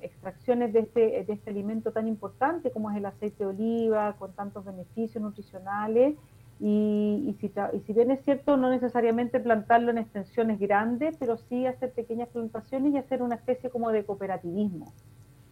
extracciones 0.00 0.72
de 0.72 0.80
este, 0.80 1.24
de 1.24 1.32
este 1.32 1.50
alimento 1.50 1.92
tan 1.92 2.08
importante 2.08 2.70
como 2.70 2.90
es 2.90 2.96
el 2.96 3.06
aceite 3.06 3.44
de 3.44 3.50
oliva, 3.50 4.14
con 4.18 4.32
tantos 4.32 4.64
beneficios 4.64 5.22
nutricionales. 5.22 6.16
Y, 6.60 7.24
y, 7.28 7.34
si, 7.40 7.52
y 7.72 7.80
si 7.80 7.92
bien 7.92 8.10
es 8.12 8.22
cierto, 8.22 8.56
no 8.56 8.70
necesariamente 8.70 9.40
plantarlo 9.40 9.90
en 9.90 9.98
extensiones 9.98 10.60
grandes, 10.60 11.16
pero 11.18 11.36
sí 11.36 11.66
hacer 11.66 11.92
pequeñas 11.92 12.28
plantaciones 12.28 12.92
y 12.92 12.98
hacer 12.98 13.22
una 13.22 13.34
especie 13.34 13.68
como 13.68 13.90
de 13.90 14.04
cooperativismo, 14.04 14.92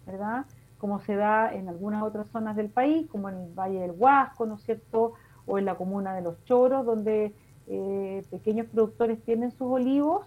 ¿verdad? 0.07 0.45
Como 0.79 1.01
se 1.01 1.17
da 1.17 1.53
en 1.53 1.69
algunas 1.69 2.05
otras 2.05 2.29
zonas 2.29 2.55
del 2.55 2.69
país, 2.69 3.09
como 3.09 3.29
en 3.29 3.39
el 3.39 3.53
Valle 3.53 3.81
del 3.81 3.93
Huasco, 3.93 4.47
¿no 4.47 4.55
es 4.55 4.63
cierto?, 4.63 5.15
o 5.47 5.59
en 5.59 5.65
la 5.65 5.75
comuna 5.75 6.15
de 6.15 6.23
Los 6.23 6.45
Choros, 6.45 6.87
donde 6.87 7.35
eh, 7.67 8.23
pequeños 8.31 8.69
productores 8.69 9.21
tienen 9.23 9.51
sus 9.51 9.69
olivos 9.69 10.27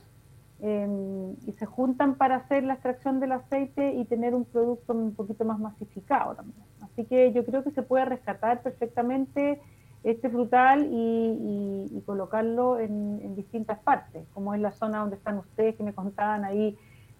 em, 0.63 1.34
y 1.46 1.51
se 1.51 1.65
juntan 1.65 2.15
para 2.15 2.38
hacer 2.38 2.63
la 2.63 2.74
extracción 2.74 3.20
del 3.20 3.34
aceite 3.34 3.93
y 3.93 4.05
tener 4.05 4.34
un 4.34 4.46
producto 4.46 4.93
un 4.93 5.13
poquito 5.13 5.46
más 5.46 5.60
masificado 5.60 6.36
también. 6.36 6.65
Así 6.82 7.05
que 7.05 7.32
yo 7.34 7.46
creo 7.46 7.63
que 7.63 7.72
se 7.72 7.84
puede 7.84 8.05
rescatar 8.05 8.63
perfectamente 8.63 9.62
este 10.03 10.29
frutal 10.29 10.88
y, 10.89 12.01
colocarlo 12.05 12.79
en, 12.79 13.36
distintas 13.36 13.79
partes, 13.79 14.25
como 14.34 14.53
es 14.53 14.60
la 14.60 14.72
zona 14.72 15.00
donde 15.00 15.15
están 15.15 15.38
ustedes 15.38 15.75
que 15.75 15.84
me 15.84 15.93
contaban 15.93 16.43
ahí 16.43 16.77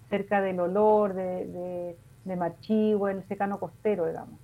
cerca 0.10 0.42
del 0.42 0.60
olor 0.60 1.14
de 1.14 1.96
de 2.26 2.36
Marchigua, 2.36 3.12
el 3.12 3.24
secano 3.28 3.60
costero, 3.60 4.08
digamos, 4.08 4.40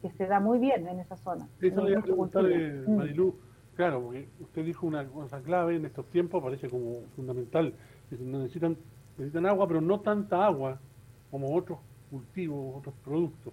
que 0.00 0.10
se 0.12 0.26
da 0.26 0.40
muy 0.40 0.58
bien 0.58 0.86
en 0.86 1.00
esa 1.00 1.16
zona. 1.16 1.48
Eso 1.60 1.82
le 1.84 2.82
mm. 2.86 2.96
Marilú, 2.96 3.34
claro, 3.74 4.02
porque 4.02 4.28
usted 4.40 4.64
dijo 4.64 4.86
una 4.86 5.04
cosa 5.06 5.40
clave 5.42 5.76
en 5.76 5.84
estos 5.84 6.06
tiempos, 6.06 6.42
parece 6.42 6.68
como 6.68 7.02
fundamental, 7.16 7.74
necesitan, 8.20 8.76
necesitan 9.18 9.46
agua, 9.46 9.66
pero 9.68 9.80
no 9.80 10.00
tanta 10.00 10.44
agua 10.44 10.78
como 11.30 11.54
otros 11.54 11.78
cultivos, 12.10 12.76
otros 12.78 12.94
productos, 13.04 13.52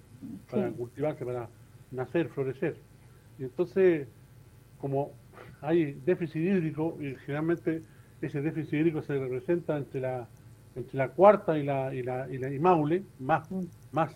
para 0.49 0.71
cultivarse, 0.71 1.25
para 1.25 1.49
nacer, 1.91 2.29
florecer. 2.29 2.77
Y 3.39 3.43
entonces, 3.43 4.07
como 4.79 5.11
hay 5.61 5.93
déficit 6.05 6.41
hídrico, 6.41 6.97
y 6.99 7.15
generalmente 7.25 7.81
ese 8.21 8.41
déficit 8.41 8.73
hídrico 8.73 9.01
se 9.01 9.17
representa 9.17 9.77
entre 9.77 10.01
la 10.01 10.27
entre 10.75 10.97
la 10.97 11.09
cuarta 11.09 11.57
y 11.57 11.63
la, 11.63 11.93
y 11.93 12.03
la, 12.03 12.29
y 12.29 12.37
la 12.37 12.49
Maule, 12.59 13.03
más, 13.19 13.49
más 13.91 14.15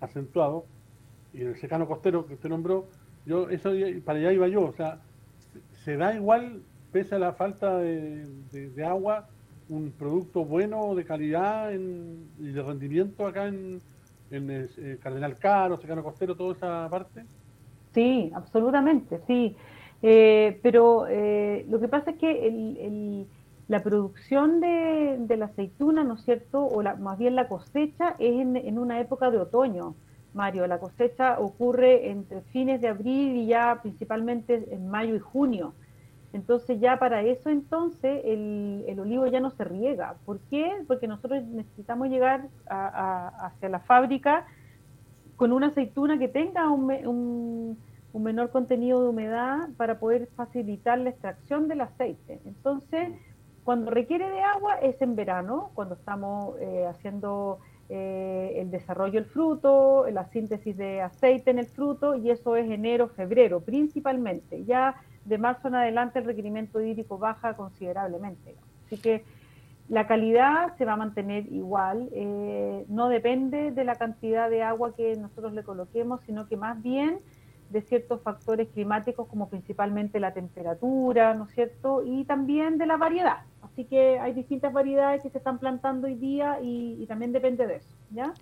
acentuado, 0.00 0.64
y 1.32 1.42
en 1.42 1.48
el 1.48 1.56
secano 1.56 1.86
costero 1.86 2.26
que 2.26 2.34
usted 2.34 2.48
nombró, 2.48 2.86
yo 3.26 3.50
eso 3.50 3.72
para 4.04 4.18
allá 4.18 4.32
iba 4.32 4.48
yo, 4.48 4.62
o 4.62 4.72
sea, 4.72 5.00
se 5.84 5.96
da 5.96 6.14
igual, 6.14 6.62
pese 6.92 7.16
a 7.16 7.18
la 7.18 7.32
falta 7.32 7.78
de, 7.78 8.26
de, 8.52 8.84
agua, 8.84 9.28
un 9.68 9.92
producto 9.92 10.44
bueno, 10.44 10.94
de 10.94 11.04
calidad 11.04 11.70
y 11.72 12.52
de 12.52 12.62
rendimiento 12.62 13.26
acá 13.26 13.46
en, 13.46 13.80
en 14.30 14.50
eh, 14.50 14.98
Cardenal 15.02 15.38
Caro, 15.38 15.78
Secano 15.78 16.02
Costero, 16.02 16.34
toda 16.36 16.54
esa 16.54 16.88
parte? 16.90 17.24
Sí, 17.92 18.30
absolutamente, 18.34 19.20
sí. 19.26 19.56
Eh, 20.00 20.60
pero 20.62 21.06
eh, 21.08 21.66
lo 21.68 21.80
que 21.80 21.88
pasa 21.88 22.12
es 22.12 22.18
que 22.18 22.46
el 22.46 23.26
la 23.68 23.82
producción 23.82 24.60
de, 24.60 25.36
la 25.36 25.44
aceituna, 25.44 26.02
¿no 26.02 26.14
es 26.14 26.22
cierto? 26.22 26.64
O 26.64 26.82
la, 26.82 26.96
más 26.96 27.18
bien 27.18 27.36
la 27.36 27.48
cosecha 27.48 28.16
es 28.18 28.40
en, 28.40 28.78
una 28.78 28.98
época 28.98 29.30
de 29.30 29.36
otoño, 29.36 29.94
Mario. 30.32 30.66
La 30.66 30.80
cosecha 30.80 31.38
ocurre 31.38 32.10
entre 32.10 32.40
fines 32.40 32.80
de 32.80 32.88
abril 32.88 33.36
y 33.36 33.46
ya 33.46 33.78
principalmente 33.82 34.66
en 34.70 34.88
mayo 34.88 35.14
y 35.14 35.18
junio. 35.18 35.74
Entonces 36.32 36.78
ya 36.80 36.98
para 36.98 37.22
eso 37.22 37.48
entonces 37.48 38.22
el, 38.24 38.96
olivo 38.98 39.26
ya 39.26 39.40
no 39.40 39.50
se 39.50 39.64
riega. 39.64 40.16
¿Por 40.24 40.40
qué? 40.50 40.70
Porque 40.86 41.08
nosotros 41.08 41.42
necesitamos 41.44 42.08
llegar 42.08 42.48
hacia 42.66 43.68
la 43.68 43.80
fábrica 43.80 44.46
con 45.36 45.52
una 45.52 45.68
aceituna 45.68 46.18
que 46.18 46.28
tenga 46.28 46.68
un, 46.70 47.78
un 48.12 48.22
menor 48.22 48.50
contenido 48.50 49.02
de 49.02 49.08
humedad 49.08 49.68
para 49.76 49.98
poder 49.98 50.28
facilitar 50.36 50.98
la 50.98 51.10
extracción 51.10 51.68
del 51.68 51.80
aceite. 51.80 52.40
Entonces 52.44 53.10
cuando 53.68 53.90
requiere 53.90 54.30
de 54.30 54.40
agua 54.40 54.76
es 54.76 55.02
en 55.02 55.14
verano, 55.14 55.72
cuando 55.74 55.94
estamos 55.94 56.54
eh, 56.58 56.86
haciendo 56.88 57.58
eh, 57.90 58.54
el 58.56 58.70
desarrollo 58.70 59.20
del 59.20 59.26
fruto, 59.26 60.06
la 60.10 60.24
síntesis 60.24 60.74
de 60.74 61.02
aceite 61.02 61.50
en 61.50 61.58
el 61.58 61.66
fruto, 61.66 62.14
y 62.14 62.30
eso 62.30 62.56
es 62.56 62.70
enero, 62.70 63.08
febrero 63.08 63.60
principalmente. 63.60 64.64
Ya 64.64 64.94
de 65.28 65.38
marzo 65.38 65.68
en 65.68 65.74
adelante 65.74 66.18
el 66.18 66.24
requerimiento 66.24 66.80
hídrico 66.80 67.18
baja 67.18 67.54
considerablemente. 67.54 68.56
Así 68.86 68.96
que 68.98 69.24
la 69.88 70.06
calidad 70.06 70.76
se 70.76 70.84
va 70.84 70.94
a 70.94 70.96
mantener 70.96 71.50
igual, 71.52 72.08
eh, 72.12 72.84
no 72.88 73.08
depende 73.08 73.70
de 73.70 73.84
la 73.84 73.94
cantidad 73.94 74.50
de 74.50 74.62
agua 74.62 74.94
que 74.94 75.16
nosotros 75.16 75.52
le 75.54 75.62
coloquemos, 75.62 76.20
sino 76.26 76.46
que 76.46 76.56
más 76.56 76.82
bien 76.82 77.20
de 77.70 77.82
ciertos 77.82 78.22
factores 78.22 78.68
climáticos 78.68 79.28
como 79.28 79.48
principalmente 79.48 80.20
la 80.20 80.32
temperatura, 80.32 81.34
¿no 81.34 81.44
es 81.44 81.50
cierto? 81.52 82.02
Y 82.04 82.24
también 82.24 82.78
de 82.78 82.86
la 82.86 82.96
variedad. 82.96 83.38
Así 83.62 83.84
que 83.84 84.18
hay 84.18 84.32
distintas 84.32 84.72
variedades 84.72 85.22
que 85.22 85.30
se 85.30 85.38
están 85.38 85.58
plantando 85.58 86.06
hoy 86.06 86.14
día 86.14 86.58
y, 86.62 87.04
también 87.06 87.32
depende 87.32 87.66
de 87.66 87.76
eso, 87.76 87.94
¿ya? 88.10 88.32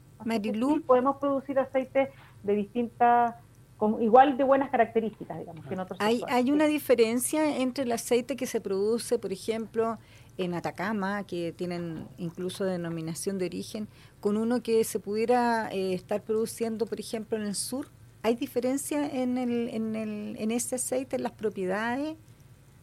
podemos 0.80 1.16
producir 1.16 1.58
aceite 1.58 2.10
de 2.42 2.54
distintas, 2.54 3.34
con, 3.76 4.02
igual 4.02 4.36
de 4.36 4.44
buenas 4.44 4.70
características, 4.70 5.38
digamos, 5.38 5.66
que 5.66 5.74
en 5.74 5.80
otros 5.80 6.00
Hay, 6.00 6.22
hay 6.28 6.50
una 6.50 6.66
diferencia 6.66 7.58
entre 7.58 7.84
el 7.84 7.92
aceite 7.92 8.36
que 8.36 8.46
se 8.46 8.60
produce, 8.60 9.18
por 9.18 9.32
ejemplo, 9.32 9.98
en 10.38 10.54
Atacama, 10.54 11.24
que 11.24 11.52
tienen 11.52 12.06
incluso 12.18 12.64
denominación 12.64 13.38
de 13.38 13.46
origen, 13.46 13.88
con 14.20 14.36
uno 14.36 14.62
que 14.62 14.84
se 14.84 14.98
pudiera 14.98 15.70
eh, 15.72 15.94
estar 15.94 16.22
produciendo, 16.22 16.86
por 16.86 17.00
ejemplo, 17.00 17.36
en 17.36 17.44
el 17.44 17.54
sur. 17.54 17.88
¿Hay 18.22 18.34
diferencia 18.34 19.08
en, 19.08 19.38
el, 19.38 19.68
en, 19.68 19.94
el, 19.94 20.36
en 20.38 20.50
ese 20.50 20.76
aceite, 20.76 21.16
en 21.16 21.22
las 21.22 21.32
propiedades? 21.32 22.16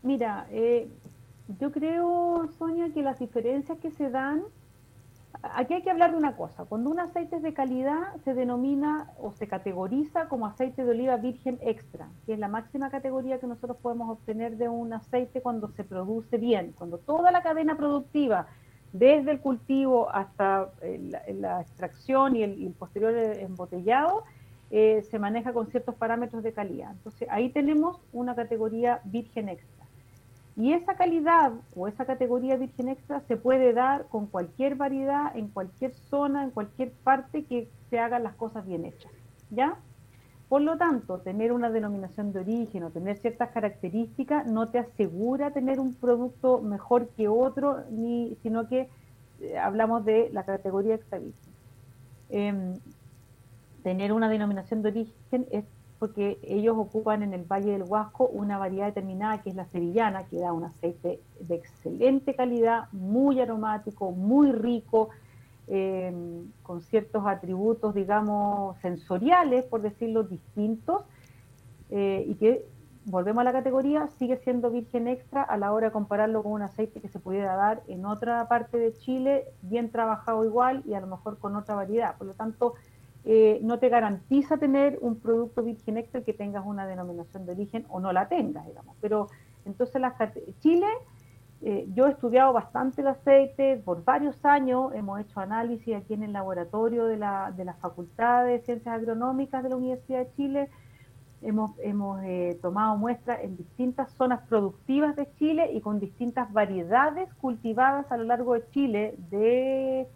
Mira, 0.01 0.47
eh, 0.51 0.87
yo 1.59 1.71
creo, 1.71 2.49
Sonia, 2.57 2.91
que 2.93 3.01
las 3.01 3.19
diferencias 3.19 3.77
que 3.79 3.91
se 3.91 4.09
dan 4.09 4.43
aquí 5.41 5.73
hay 5.73 5.81
que 5.81 5.89
hablar 5.89 6.11
de 6.11 6.17
una 6.17 6.35
cosa. 6.35 6.65
Cuando 6.65 6.89
un 6.89 6.99
aceite 6.99 7.37
es 7.37 7.41
de 7.41 7.53
calidad, 7.53 8.15
se 8.23 8.33
denomina 8.33 9.11
o 9.19 9.31
se 9.31 9.47
categoriza 9.47 10.27
como 10.27 10.45
aceite 10.45 10.83
de 10.85 10.91
oliva 10.91 11.17
virgen 11.17 11.59
extra, 11.61 12.09
que 12.25 12.33
es 12.33 12.39
la 12.39 12.47
máxima 12.47 12.89
categoría 12.89 13.39
que 13.39 13.47
nosotros 13.47 13.77
podemos 13.81 14.09
obtener 14.09 14.57
de 14.57 14.69
un 14.69 14.93
aceite 14.93 15.41
cuando 15.41 15.69
se 15.69 15.83
produce 15.83 16.37
bien, 16.37 16.73
cuando 16.77 16.97
toda 16.97 17.31
la 17.31 17.41
cadena 17.41 17.75
productiva, 17.75 18.47
desde 18.91 19.31
el 19.31 19.39
cultivo 19.39 20.09
hasta 20.13 20.69
eh, 20.81 20.99
la, 21.39 21.61
extracción 21.61 22.35
y 22.35 22.43
el, 22.43 22.73
posterior 22.77 23.13
embotellado, 23.15 24.23
eh, 24.69 25.01
se 25.09 25.19
maneja 25.19 25.51
con 25.51 25.67
ciertos 25.67 25.95
parámetros 25.95 26.43
de 26.43 26.53
calidad. 26.53 26.91
Entonces 26.91 27.27
ahí 27.31 27.49
tenemos 27.49 27.99
una 28.11 28.35
categoría 28.35 29.01
virgen 29.03 29.49
extra. 29.49 29.82
Y 30.55 30.73
esa 30.73 30.95
calidad 30.95 31.53
o 31.75 31.87
esa 31.87 32.05
categoría 32.05 32.57
virgen 32.57 32.89
extra 32.89 33.21
se 33.21 33.37
puede 33.37 33.73
dar 33.73 34.05
con 34.07 34.27
cualquier 34.27 34.75
variedad, 34.75 35.35
en 35.35 35.47
cualquier 35.47 35.93
zona, 35.93 36.43
en 36.43 36.51
cualquier 36.51 36.91
parte 36.91 37.45
que 37.45 37.69
se 37.89 37.99
hagan 37.99 38.23
las 38.23 38.35
cosas 38.35 38.65
bien 38.65 38.85
hechas. 38.85 39.11
¿Ya? 39.49 39.77
Por 40.49 40.61
lo 40.61 40.77
tanto, 40.77 41.19
tener 41.19 41.51
una 41.51 41.71
denominación 41.71 42.31
de 42.31 42.41
origen 42.41 42.83
o 42.83 42.91
tener 42.91 43.17
ciertas 43.17 43.49
características 43.49 44.45
no 44.45 44.69
te 44.69 44.77
asegura 44.77 45.49
tener 45.49 45.79
un 45.79 45.95
producto 45.95 46.61
mejor 46.61 47.09
que 47.09 47.27
otro, 47.27 47.83
ni, 47.89 48.37
sino 48.43 48.67
que 48.67 48.87
eh, 49.39 49.57
hablamos 49.57 50.05
de 50.05 50.29
la 50.31 50.43
categoría 50.43 50.93
extra 50.93 51.17
virgen. 51.17 51.53
Em, 52.29 52.79
tener 53.81 54.13
una 54.13 54.29
denominación 54.29 54.83
de 54.83 54.89
origen 54.89 55.47
es 55.49 55.65
porque 55.99 56.39
ellos 56.43 56.75
ocupan 56.77 57.23
en 57.23 57.33
el 57.33 57.43
Valle 57.43 57.71
del 57.71 57.83
Huasco 57.83 58.27
una 58.27 58.57
variedad 58.57 58.87
determinada 58.87 59.41
que 59.41 59.49
es 59.49 59.55
la 59.55 59.65
sevillana, 59.65 60.25
que 60.25 60.39
da 60.39 60.51
un 60.51 60.65
aceite 60.65 61.21
de 61.39 61.55
excelente 61.55 62.35
calidad, 62.35 62.91
muy 62.91 63.39
aromático, 63.39 64.11
muy 64.11 64.51
rico, 64.51 65.09
em, 65.67 66.51
con 66.61 66.81
ciertos 66.81 67.25
atributos, 67.25 67.95
digamos, 67.95 68.77
sensoriales, 68.79 69.63
por 69.65 69.81
decirlo, 69.81 70.23
distintos, 70.23 71.03
eh, 71.89 72.25
y 72.27 72.35
que, 72.35 72.65
volvemos 73.05 73.41
a 73.41 73.43
la 73.43 73.51
categoría, 73.51 74.07
sigue 74.19 74.37
siendo 74.37 74.69
virgen 74.69 75.07
extra 75.07 75.43
a 75.43 75.57
la 75.57 75.73
hora 75.73 75.87
de 75.87 75.93
compararlo 75.93 76.43
con 76.43 76.53
un 76.53 76.61
aceite 76.61 77.01
que 77.01 77.09
se 77.09 77.19
pudiera 77.19 77.55
dar 77.55 77.83
en 77.87 78.05
otra 78.05 78.47
parte 78.47 78.77
de 78.77 78.93
Chile, 78.93 79.45
bien 79.61 79.91
trabajado 79.91 80.45
igual 80.45 80.83
y 80.85 80.93
a 80.93 81.01
lo 81.01 81.07
mejor 81.07 81.37
con 81.37 81.55
otra 81.55 81.75
variedad. 81.75 82.17
Por 82.17 82.27
lo 82.27 82.33
tanto, 82.33 82.75
eh, 83.25 83.59
no 83.61 83.79
te 83.79 83.89
garantiza 83.89 84.57
tener 84.57 84.97
un 85.01 85.19
producto 85.19 85.63
virgen 85.63 85.97
extra 85.97 86.21
que 86.21 86.33
tengas 86.33 86.65
una 86.65 86.85
denominación 86.85 87.45
de 87.45 87.53
origen 87.53 87.85
o 87.89 87.99
no 87.99 88.11
la 88.11 88.27
tengas, 88.27 88.65
digamos. 88.65 88.95
Pero 88.99 89.27
entonces 89.65 90.01
las 90.01 90.13
Chile, 90.59 90.87
eh, 91.61 91.87
yo 91.93 92.07
he 92.07 92.11
estudiado 92.11 92.51
bastante 92.51 93.01
el 93.01 93.07
aceite 93.07 93.77
por 93.77 94.03
varios 94.03 94.43
años, 94.43 94.93
hemos 94.93 95.21
hecho 95.21 95.39
análisis 95.39 95.95
aquí 95.95 96.15
en 96.15 96.23
el 96.23 96.33
laboratorio 96.33 97.05
de 97.05 97.17
la, 97.17 97.53
de 97.55 97.63
la 97.63 97.75
Facultad 97.75 98.45
de 98.45 98.59
Ciencias 98.59 98.93
Agronómicas 98.93 99.63
de 99.63 99.69
la 99.69 99.77
Universidad 99.77 100.19
de 100.19 100.33
Chile, 100.33 100.69
hemos, 101.41 101.71
hemos 101.79 102.21
eh, 102.23 102.59
tomado 102.61 102.97
muestras 102.97 103.39
en 103.41 103.55
distintas 103.55 104.11
zonas 104.13 104.41
productivas 104.49 105.15
de 105.15 105.31
Chile 105.35 105.71
y 105.73 105.79
con 105.79 106.01
distintas 106.01 106.51
variedades 106.51 107.33
cultivadas 107.35 108.11
a 108.11 108.17
lo 108.17 108.25
largo 108.25 108.53
de 108.55 108.69
Chile 108.71 109.15
de 109.29 110.07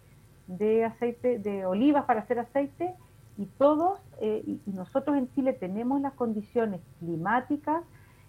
de 0.48 0.84
aceite, 0.84 1.38
de 1.38 1.64
olivas 1.64 2.04
para 2.04 2.20
hacer 2.20 2.40
aceite, 2.40 2.94
y 3.38 3.46
todos, 3.46 4.00
eh, 4.20 4.42
y, 4.44 4.60
nosotros 4.66 5.16
en 5.16 5.32
Chile 5.34 5.52
tenemos 5.52 6.00
las 6.00 6.12
condiciones 6.14 6.80
climáticas 6.98 7.84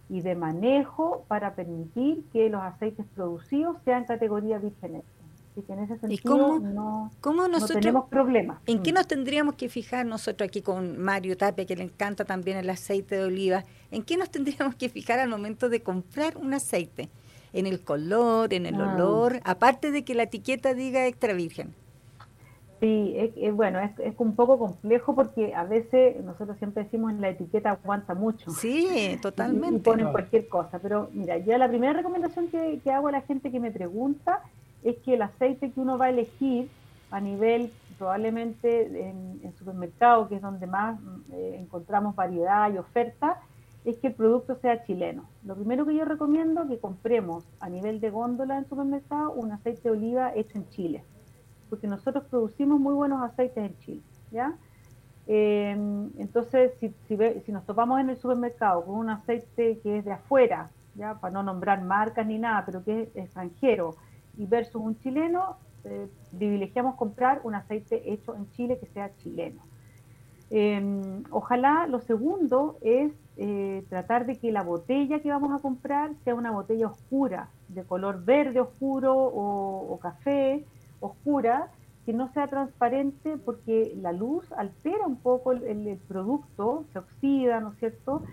y 0.07 0.21
de 0.21 0.35
manejo 0.35 1.25
para 1.27 1.55
permitir 1.55 2.23
que 2.31 2.49
los 2.49 2.61
aceites 2.61 3.05
producidos 3.15 3.77
sean 3.83 4.05
categoría 4.05 4.59
virgen 4.59 5.01
Así 5.51 5.63
que 5.63 5.73
en 5.73 5.79
ese 5.79 5.97
sentido 5.97 6.59
no, 6.59 7.11
tenemos 7.67 8.07
problemas. 8.07 8.59
¿En 8.67 8.83
qué 8.83 8.91
mm. 8.91 8.95
nos 8.95 9.07
tendríamos 9.07 9.55
que 9.55 9.67
fijar 9.67 10.05
nosotros 10.05 10.47
aquí 10.47 10.61
con 10.61 10.99
Mario 10.99 11.35
Tapia, 11.37 11.65
que 11.65 11.75
le 11.75 11.83
encanta 11.83 12.23
también 12.23 12.57
el 12.57 12.69
aceite 12.69 13.15
de 13.15 13.23
oliva? 13.23 13.63
¿En 13.89 14.03
qué 14.03 14.15
nos 14.15 14.29
tendríamos 14.31 14.75
que 14.75 14.89
fijar 14.89 15.17
al 15.17 15.29
momento 15.29 15.69
de 15.69 15.81
comprar 15.81 16.37
un 16.37 16.53
aceite? 16.53 17.09
¿En 17.51 17.65
el 17.65 17.83
color, 17.83 18.53
en 18.53 18.67
el 18.67 18.75
ah. 18.75 18.93
olor? 18.93 19.39
Aparte 19.43 19.89
de 19.89 20.03
que 20.03 20.13
la 20.13 20.23
etiqueta 20.23 20.75
diga 20.75 21.07
extra 21.07 21.33
virgen. 21.33 21.73
Sí, 22.79 23.13
es, 23.35 23.53
bueno, 23.53 23.79
es, 23.79 23.91
es, 23.99 24.13
un 24.19 24.35
poco 24.35 24.57
complejo 24.57 25.13
porque 25.13 25.53
a 25.53 25.65
veces 25.65 26.23
nosotros 26.23 26.57
siempre 26.57 26.83
decimos 26.83 27.11
en 27.11 27.19
la 27.19 27.29
etiqueta 27.29 27.71
aguanta 27.71 28.13
mucho. 28.13 28.51
Sí, 28.51 29.17
totalmente. 29.21 29.77
Y, 29.77 29.79
ponen 29.79 30.11
cualquier 30.11 30.47
cosa. 30.47 30.79
Pero 30.79 31.09
mira, 31.11 31.37
ya 31.39 31.57
la 31.57 31.67
primera 31.67 31.91
recomendación 31.91 32.47
que, 32.47 32.81
hago 32.89 33.09
a 33.09 33.11
la 33.11 33.21
gente 33.21 33.51
que 33.51 33.59
me 33.59 33.71
pregunta 33.71 34.43
es 34.83 34.95
que 34.99 35.15
el 35.15 35.21
aceite 35.21 35.71
que 35.71 35.79
uno 35.79 35.97
va 35.97 36.05
a 36.05 36.09
elegir 36.09 36.69
a 37.11 37.19
nivel 37.19 37.71
probablemente 37.97 38.85
en, 38.85 39.41
en 39.43 39.53
supermercado, 39.57 40.29
que 40.29 40.35
es 40.35 40.41
donde 40.41 40.65
más 40.65 40.97
eh, 41.33 41.57
encontramos 41.59 42.15
variedad 42.15 42.71
y 42.73 42.77
oferta, 42.77 43.41
es 43.83 43.97
que 43.97 44.07
el 44.07 44.13
producto 44.13 44.55
sea 44.61 44.85
chileno. 44.85 45.25
Lo 45.43 45.55
primero 45.55 45.85
que 45.85 45.95
yo 45.95 46.05
recomiendo 46.05 46.63
es 46.63 46.69
que 46.69 46.79
compremos 46.79 47.43
a 47.59 47.67
nivel 47.67 47.99
de 47.99 48.09
góndola 48.09 48.57
en 48.57 48.69
supermercado 48.69 49.33
un 49.33 49.51
aceite 49.51 49.81
de 49.83 49.89
oliva 49.89 50.33
hecho 50.33 50.57
en 50.57 50.69
Chile 50.69 51.03
porque 51.69 51.87
nosotros 51.87 52.25
producimos 52.29 52.79
muy 52.79 52.93
buenos 52.93 53.21
aceites 53.21 53.57
en 53.57 53.77
Chile, 53.79 54.01
¿ya? 54.31 54.55
Em, 55.31 56.09
entonces, 56.17 56.71
si, 56.79 56.91
si, 57.07 57.51
nos 57.51 57.63
topamos 57.63 57.99
en 57.99 58.09
el 58.09 58.17
supermercado 58.17 58.83
con 58.83 58.95
un 58.95 59.11
aceite 59.11 59.79
que 59.83 59.99
es 59.99 60.05
de 60.05 60.13
afuera, 60.13 60.71
ya 60.95 61.19
para 61.19 61.31
no 61.31 61.43
nombrar 61.43 61.83
marcas 61.83 62.25
ni 62.25 62.39
nada, 62.39 62.63
pero 62.65 62.83
que 62.83 63.03
es 63.03 63.15
extranjero, 63.15 63.95
y 64.39 64.47
versus 64.47 64.81
un 64.81 64.97
chileno, 64.97 65.57
eh, 65.83 66.07
privilegiamos 66.35 66.95
comprar 66.95 67.41
un 67.43 67.53
aceite 67.53 68.11
hecho 68.11 68.35
en 68.35 68.49
Chile 68.53 68.79
que 68.79 68.87
sea 68.87 69.15
chileno. 69.17 69.61
Em, 70.49 71.23
ojalá 71.29 71.85
lo 71.85 71.99
segundo 71.99 72.79
es 72.81 73.11
eh, 73.37 73.85
tratar 73.87 74.25
de 74.25 74.39
que 74.39 74.51
la 74.51 74.63
botella 74.63 75.19
que 75.19 75.29
vamos 75.29 75.51
a 75.51 75.61
comprar 75.61 76.15
sea 76.23 76.33
una 76.33 76.49
botella 76.49 76.87
oscura, 76.87 77.49
de 77.67 77.83
color 77.83 78.25
verde 78.25 78.59
oscuro 78.59 79.15
o 79.15 79.99
café, 80.01 80.65
oscura, 80.99 81.69
que 82.05 82.13
no 82.13 82.31
sea 82.33 82.47
transparente 82.47 83.37
porque 83.37 83.93
la 84.01 84.11
luz 84.11 84.51
altera 84.53 85.05
un 85.05 85.17
poco 85.17 85.51
el, 85.51 85.99
producto, 86.07 86.85
se 86.91 86.99
oxida, 86.99 87.59
¿no 87.59 87.71
es 87.71 87.79
cierto? 87.79 88.23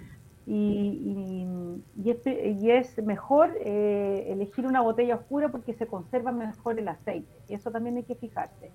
Y, 0.46 1.82
y, 1.96 2.70
es, 2.70 3.02
mejor 3.02 3.50
eh, 3.60 4.26
elegir 4.28 4.66
una 4.66 4.80
botella 4.80 5.16
oscura 5.16 5.48
porque 5.48 5.74
se 5.74 5.86
conserva 5.86 6.30
mejor 6.30 6.78
el 6.78 6.88
aceite. 6.88 7.28
Eso 7.48 7.70
también 7.70 7.96
hay 7.96 8.04
que 8.04 8.14
fijarse. 8.14 8.70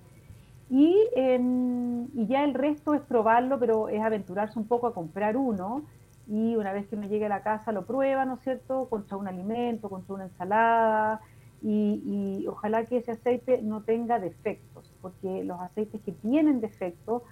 Y, 0.68 0.96
y 1.16 2.26
ya 2.26 2.44
el 2.44 2.54
resto 2.54 2.94
es 2.94 3.00
probarlo, 3.02 3.58
pero 3.58 3.88
es 3.88 4.00
aventurarse 4.00 4.58
un 4.58 4.66
poco 4.66 4.86
a 4.86 4.94
comprar 4.94 5.36
uno 5.36 5.82
y 6.26 6.56
una 6.56 6.72
vez 6.72 6.86
que 6.86 6.96
uno 6.96 7.06
llegue 7.06 7.26
a 7.26 7.28
la 7.28 7.42
casa 7.42 7.72
lo 7.72 7.84
prueba, 7.84 8.24
¿no 8.24 8.34
es 8.34 8.40
cierto?, 8.40 8.86
contra 8.88 9.16
un 9.16 9.28
alimento, 9.28 9.88
contra 9.88 10.14
una 10.14 10.24
ensalada, 10.24 11.20
y, 11.62 12.44
ojalá 12.48 12.84
que 12.86 12.98
ese 12.98 13.12
aceite 13.12 13.62
no 13.62 13.82
tenga 13.82 14.18
defectos, 14.18 14.92
porque 15.00 15.44
los 15.44 15.60
aceites 15.60 16.00
que 16.02 16.12
tienen 16.12 16.60
defectos 16.60 17.22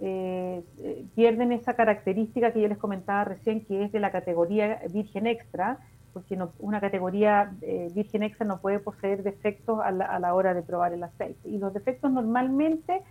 eh, 0.00 0.62
eh, 0.78 1.04
pierden 1.14 1.52
esa 1.52 1.74
característica 1.74 2.52
que 2.52 2.60
yo 2.60 2.68
les 2.68 2.78
comentaba 2.78 3.24
recién, 3.24 3.64
que 3.64 3.84
es 3.84 3.92
de 3.92 4.00
la 4.00 4.12
categoría 4.12 4.80
virgen 4.92 5.26
extra, 5.26 5.78
porque 6.12 6.36
no, 6.36 6.52
una 6.58 6.80
categoría 6.80 7.52
eh, 7.62 7.88
virgen 7.94 8.22
extra 8.22 8.46
no 8.46 8.60
puede 8.60 8.78
poseer 8.78 9.22
defectos 9.22 9.80
a 9.82 9.90
la, 9.90 10.34
hora 10.34 10.52
de 10.54 10.62
probar 10.62 10.92
el 10.92 11.02
aceite. 11.02 11.48
Y 11.48 11.58
los 11.58 11.72
defectos 11.72 12.10
normalmente 12.12 13.02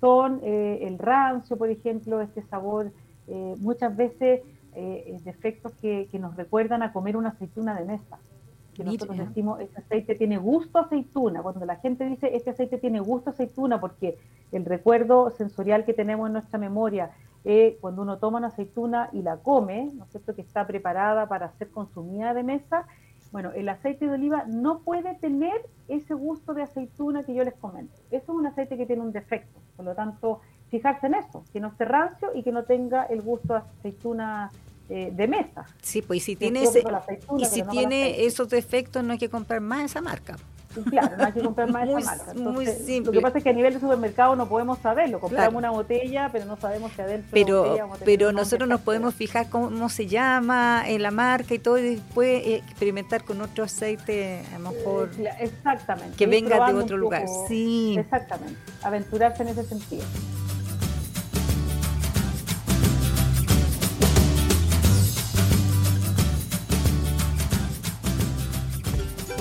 son 0.00 0.40
el 0.42 0.98
rancio, 0.98 1.58
por 1.58 1.68
ejemplo, 1.68 2.22
este 2.22 2.40
sabor, 2.42 2.90
muchas 3.58 3.94
veces 3.94 4.40
defectos 5.24 5.72
que, 5.74 6.08
que 6.10 6.18
nos 6.18 6.36
recuerdan 6.36 6.82
a 6.82 6.90
comer 6.90 7.18
una 7.18 7.30
aceituna 7.30 7.78
de 7.78 7.84
mesa 7.84 8.18
que 8.80 8.84
nosotros 8.84 9.18
decimos, 9.18 9.60
este 9.60 9.80
aceite 9.80 10.14
tiene 10.14 10.38
gusto 10.38 10.78
aceituna. 10.78 11.42
Cuando 11.42 11.64
la 11.66 11.76
gente 11.76 12.04
dice, 12.06 12.34
este 12.34 12.50
aceite 12.50 12.78
tiene 12.78 13.00
gusto 13.00 13.30
aceituna, 13.30 13.80
porque 13.80 14.16
el 14.52 14.64
recuerdo 14.64 15.30
sensorial 15.30 15.84
que 15.84 15.92
tenemos 15.92 16.26
en 16.28 16.34
nuestra 16.34 16.58
memoria, 16.58 17.10
eh, 17.44 17.78
cuando 17.80 18.02
uno 18.02 18.18
toma 18.18 18.38
una 18.38 18.48
aceituna 18.48 19.10
y 19.12 19.22
la 19.22 19.36
come, 19.38 19.90
¿no 19.94 20.04
es 20.04 20.10
cierto?, 20.10 20.34
que 20.34 20.42
está 20.42 20.66
preparada 20.66 21.26
para 21.28 21.50
ser 21.52 21.70
consumida 21.70 22.34
de 22.34 22.42
mesa, 22.42 22.86
bueno, 23.32 23.52
el 23.52 23.68
aceite 23.68 24.06
de 24.06 24.12
oliva 24.12 24.44
no 24.48 24.80
puede 24.80 25.14
tener 25.16 25.54
ese 25.88 26.14
gusto 26.14 26.52
de 26.52 26.62
aceituna 26.62 27.22
que 27.22 27.34
yo 27.34 27.44
les 27.44 27.54
comento. 27.54 27.94
Eso 28.10 28.32
es 28.32 28.38
un 28.38 28.46
aceite 28.46 28.76
que 28.76 28.86
tiene 28.86 29.02
un 29.02 29.12
defecto. 29.12 29.60
Por 29.76 29.84
lo 29.84 29.94
tanto, 29.94 30.40
fijarse 30.68 31.06
en 31.06 31.14
eso, 31.14 31.44
que 31.52 31.60
no 31.60 31.68
esté 31.68 31.84
rancio 31.84 32.30
y 32.34 32.42
que 32.42 32.50
no 32.50 32.64
tenga 32.64 33.04
el 33.04 33.22
gusto 33.22 33.54
de 33.54 33.60
aceituna 33.60 34.50
eh, 34.90 35.12
de 35.12 35.28
mesa. 35.28 35.64
Sí, 35.82 36.02
pues 36.02 36.18
y 36.18 36.20
si 36.20 36.36
tiene, 36.36 36.64
y 36.64 37.44
si 37.44 37.62
tiene 37.62 38.24
esos 38.24 38.48
defectos 38.48 39.04
no 39.04 39.12
hay 39.12 39.18
que 39.18 39.28
comprar 39.28 39.60
más 39.60 39.84
esa 39.84 40.00
marca. 40.00 40.36
Claro, 40.88 41.16
no 41.16 41.24
hay 41.24 41.32
que 41.32 41.42
comprar 41.42 41.70
más 41.70 41.86
muy, 41.86 42.02
esa 42.02 42.16
marca. 42.16 42.34
muy 42.34 42.66
simple. 42.66 43.06
Lo 43.06 43.12
que 43.12 43.20
pasa 43.20 43.38
es 43.38 43.44
que 43.44 43.50
a 43.50 43.52
nivel 43.52 43.74
de 43.74 43.80
supermercado 43.80 44.34
no 44.34 44.48
podemos 44.48 44.80
saberlo. 44.80 45.20
Compramos 45.20 45.54
una 45.54 45.70
botella, 45.70 46.28
pero 46.32 46.44
no 46.44 46.56
sabemos 46.56 46.90
si 46.92 47.02
adentro 47.02 47.28
pero, 47.30 47.76
Pero 48.04 48.32
nosotros 48.32 48.68
nos 48.68 48.80
podemos 48.80 49.14
fijar 49.14 49.48
cómo 49.48 49.88
se 49.88 50.06
llama, 50.06 50.82
en 50.86 51.02
la 51.02 51.12
marca 51.12 51.54
y 51.54 51.60
todo, 51.60 51.78
y 51.78 51.94
después 51.94 52.44
eh, 52.44 52.56
experimentar 52.56 53.24
con 53.24 53.40
otro 53.40 53.64
aceite, 53.64 54.42
a 54.54 54.58
lo 54.58 54.72
mejor. 54.72 55.10
Exactamente. 55.38 56.16
Que 56.16 56.26
venga 56.26 56.66
de 56.66 56.74
otro 56.74 56.96
lugar. 56.96 57.26
Sí. 57.46 57.96
Exactamente. 57.96 58.58
Aventurarse 58.82 59.42
en 59.42 59.48
ese 59.50 59.64
sentido. 59.64 60.04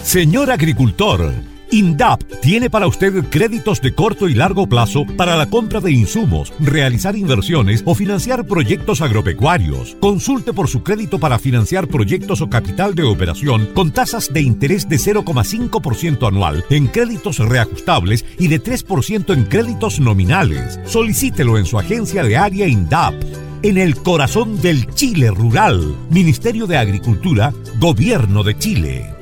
Señor 0.09 0.49
agricultor, 0.49 1.31
INDAP 1.69 2.23
tiene 2.41 2.71
para 2.71 2.87
usted 2.87 3.25
créditos 3.29 3.79
de 3.79 3.93
corto 3.93 4.27
y 4.27 4.33
largo 4.33 4.65
plazo 4.65 5.05
para 5.05 5.35
la 5.35 5.45
compra 5.45 5.81
de 5.81 5.91
insumos, 5.91 6.51
realizar 6.59 7.15
inversiones 7.15 7.83
o 7.85 7.93
financiar 7.93 8.47
proyectos 8.47 9.01
agropecuarios. 9.01 9.95
Consulte 9.99 10.51
por 10.51 10.67
su 10.67 10.81
crédito 10.81 11.19
para 11.19 11.37
financiar 11.37 11.87
proyectos 11.87 12.41
o 12.41 12.49
capital 12.49 12.95
de 12.95 13.03
operación 13.03 13.67
con 13.75 13.91
tasas 13.91 14.33
de 14.33 14.41
interés 14.41 14.89
de 14.89 14.95
0,5% 14.95 16.27
anual 16.27 16.65
en 16.71 16.87
créditos 16.87 17.37
reajustables 17.37 18.25
y 18.39 18.47
de 18.47 18.63
3% 18.63 19.31
en 19.31 19.43
créditos 19.43 19.99
nominales. 19.99 20.79
Solicítelo 20.85 21.59
en 21.59 21.65
su 21.65 21.77
agencia 21.77 22.23
de 22.23 22.35
área 22.35 22.67
INDAP 22.67 23.13
en 23.61 23.77
el 23.77 23.95
corazón 23.95 24.59
del 24.59 24.87
Chile 24.95 25.29
rural. 25.29 25.95
Ministerio 26.09 26.65
de 26.65 26.77
Agricultura, 26.77 27.53
Gobierno 27.79 28.41
de 28.41 28.57
Chile. 28.57 29.18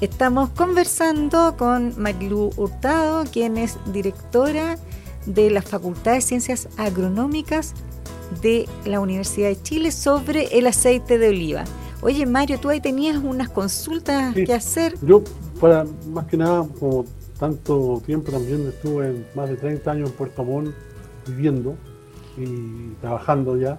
Estamos 0.00 0.48
conversando 0.48 1.56
con 1.58 1.92
Marilu 2.00 2.52
Hurtado, 2.56 3.24
quien 3.30 3.58
es 3.58 3.76
directora 3.92 4.78
de 5.26 5.50
la 5.50 5.60
Facultad 5.60 6.14
de 6.14 6.22
Ciencias 6.22 6.70
Agronómicas 6.78 7.74
de 8.40 8.66
la 8.86 9.00
Universidad 9.00 9.48
de 9.48 9.60
Chile 9.60 9.90
sobre 9.90 10.58
el 10.58 10.66
aceite 10.66 11.18
de 11.18 11.28
oliva. 11.28 11.64
Oye, 12.00 12.24
Mario, 12.24 12.58
tú 12.58 12.70
ahí 12.70 12.80
tenías 12.80 13.18
unas 13.18 13.50
consultas 13.50 14.34
que 14.34 14.54
hacer. 14.54 14.94
Yo, 15.02 15.22
para 15.60 15.84
más 16.08 16.24
que 16.24 16.38
nada, 16.38 16.66
como 16.78 17.04
tanto 17.38 18.02
tiempo 18.06 18.32
también 18.32 18.68
estuve 18.68 19.26
más 19.34 19.50
de 19.50 19.56
30 19.56 19.90
años 19.90 20.08
en 20.08 20.16
Puerto 20.16 20.42
Montt 20.44 20.74
viviendo 21.26 21.76
y 22.38 22.94
trabajando 23.02 23.58
ya, 23.58 23.78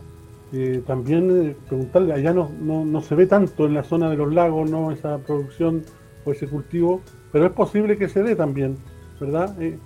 eh, 0.54 0.84
también 0.86 1.48
eh, 1.48 1.56
preguntarle, 1.68 2.14
allá 2.14 2.32
no, 2.32 2.52
no, 2.62 2.86
no 2.86 3.02
se 3.02 3.16
ve 3.16 3.26
tanto 3.26 3.66
en 3.66 3.74
la 3.74 3.84
zona 3.84 4.08
de 4.12 4.18
los 4.18 4.32
lagos, 4.32 4.70
¿no? 4.70 4.92
Esa 4.92 5.18
producción 5.18 5.84
o 6.26 6.32
ese 6.32 6.48
cultivo, 6.48 7.02
pero 7.32 7.46
es 7.46 7.52
posible 7.52 7.98
que 7.98 8.10
se 8.10 8.24
dé 8.24 8.36
también, 8.36 8.78
¿verdad? 9.20 9.56
Eh, 9.62 9.78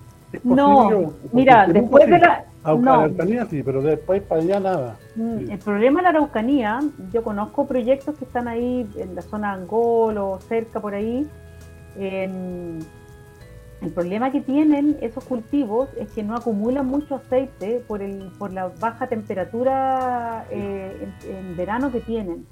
no, 0.44 1.14
mira, 1.32 1.68
después 1.68 2.10
de 2.10 2.20
la... 2.20 2.46
Araucanía 2.64 3.46
sí, 3.46 3.62
pero 3.62 3.82
después 3.82 4.24
para 4.24 4.42
allá 4.42 4.60
nada. 4.60 4.98
Mm, 5.16 5.52
el 5.52 5.60
problema 5.60 6.00
de 6.00 6.04
la 6.04 6.10
Araucanía, 6.10 6.80
yo 7.14 7.24
conozco 7.24 7.68
proyectos 7.68 8.18
que 8.18 8.26
están 8.26 8.48
ahí 8.48 8.90
en 8.98 9.14
la 9.14 9.22
zona 9.22 9.54
Angol 9.54 10.18
o 10.18 10.40
cerca 10.40 10.80
por 10.80 10.96
ahí. 10.96 11.28
el 11.96 12.84
problema 13.94 14.32
que 14.32 14.42
tienen 14.42 14.98
esos 15.02 15.24
cultivos 15.26 15.90
es 16.00 16.10
que 16.12 16.24
no 16.24 16.36
acumulan 16.36 16.88
mucho 16.88 17.16
aceite 17.16 17.84
por, 17.88 18.02
el, 18.02 18.32
por 18.40 18.52
la 18.52 18.72
baja 18.80 19.06
temperatura 19.08 20.46
eh, 20.50 21.08
en, 21.30 21.56
verano 21.56 21.92
que 21.92 22.02
tienen, 22.02 22.48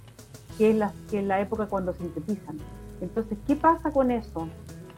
que 0.60 0.70
es, 0.70 0.76
la, 0.76 0.94
que 1.10 1.20
es 1.20 1.26
la 1.26 1.42
época 1.42 1.66
cuando 1.66 1.92
sintetizan. 1.94 2.60
Entonces, 3.04 3.38
¿qué 3.46 3.56
pasa 3.56 3.92
con 3.92 4.12
eso? 4.12 4.48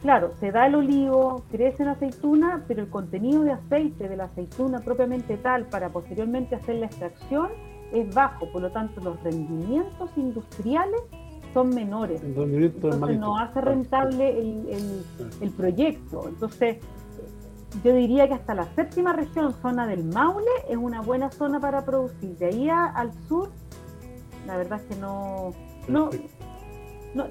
Claro, 0.02 0.32
se 0.38 0.52
da 0.52 0.66
el 0.66 0.74
olivo, 0.76 1.44
crece 1.50 1.84
la 1.84 1.92
aceituna, 1.92 2.64
pero 2.68 2.82
el 2.82 2.88
contenido 2.88 3.42
de 3.42 3.52
aceite 3.52 4.08
de 4.08 4.16
la 4.16 4.24
aceituna 4.24 4.80
propiamente 4.80 5.36
tal 5.36 5.66
para 5.66 5.88
posteriormente 5.88 6.54
hacer 6.54 6.76
la 6.76 6.86
extracción 6.86 7.48
es 7.92 8.14
bajo, 8.14 8.50
por 8.52 8.62
lo 8.62 8.70
tanto 8.70 9.00
los 9.00 9.20
rendimientos 9.22 10.10
industriales 10.16 11.00
son 11.54 11.70
menores. 11.70 12.22
Entonces 12.22 13.18
no 13.18 13.38
hace 13.38 13.60
rentable 13.60 14.38
el, 15.40 15.50
proyecto. 15.56 16.28
Entonces, 16.28 16.78
yo 17.82 17.94
diría 17.94 18.28
que 18.28 18.34
hasta 18.34 18.54
la 18.54 18.66
séptima 18.74 19.12
región, 19.12 19.54
zona 19.62 19.86
del 19.86 20.04
Maule, 20.04 20.50
es 20.68 20.76
una 20.76 21.00
buena 21.00 21.30
zona 21.30 21.58
para 21.58 21.84
producir. 21.84 22.36
De 22.36 22.46
ahí 22.46 22.68
al 22.68 23.12
sur, 23.26 23.50
la 24.46 24.56
verdad 24.56 24.80
es 24.82 24.94
que 24.94 25.00
no, 25.00 25.52
no, 25.88 26.10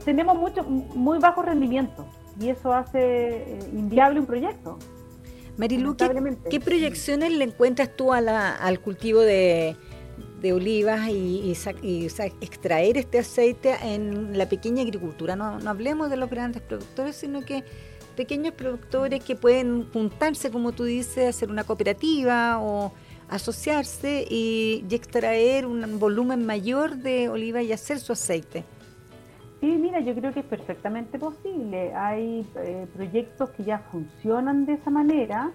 tenemos 0.04 0.38
mucho, 0.38 0.64
muy 0.64 1.20
bajo 1.20 1.42
rendimiento 1.42 2.06
y 2.40 2.50
eso 2.50 2.74
hace 2.74 3.00
eh, 3.00 3.60
inviable 3.74 4.20
un 4.20 4.26
proyecto. 4.26 4.78
Marilu, 5.58 5.96
¿qué, 6.50 6.60
proyecciones 6.60 7.32
le 7.32 7.46
encuentras 7.46 7.96
tú 7.96 8.12
a 8.12 8.18
al 8.18 8.80
cultivo 8.82 9.22
de, 9.22 9.76
olivas 10.44 11.08
y, 11.10 11.54
extraer 12.42 12.98
este 12.98 13.20
aceite 13.20 13.76
en 13.82 14.38
la 14.38 14.50
pequeña 14.50 14.84
agricultura? 14.84 15.36
No, 15.36 15.60
no 15.60 15.70
hablemos 15.70 16.10
de 16.10 16.18
los 16.18 16.30
grandes 16.30 16.62
productores, 16.62 17.16
sino 17.16 17.46
que 17.46 17.64
pequeños 18.18 18.54
productores 18.54 19.24
que 19.24 19.36
pueden 19.36 19.90
juntarse, 19.92 20.52
como 20.52 20.74
tú 20.74 20.84
dices, 20.84 21.30
hacer 21.30 21.50
una 21.50 21.64
cooperativa 21.64 22.60
o 22.60 22.92
asociarse 23.30 24.26
y 24.30 24.86
extraer 24.92 25.66
un 25.66 26.00
volumen 26.00 26.46
mayor 26.46 26.98
de 26.98 27.30
oliva 27.30 27.62
y 27.64 27.72
hacer 27.72 28.00
su 28.00 28.12
aceite. 28.12 28.66
Sí, 29.66 29.80
mira, 29.82 30.00
yo 30.00 30.14
creo 30.14 30.32
que 30.32 30.42
es 30.42 30.46
perfectamente 30.46 31.18
posible. 31.18 31.92
Hay 31.96 32.46
eh, 32.56 32.86
proyectos 32.94 33.50
que 33.50 33.64
ya 33.64 33.80
funcionan 33.92 34.68
de 34.68 34.74
esa 34.74 34.92
manera. 34.92 35.50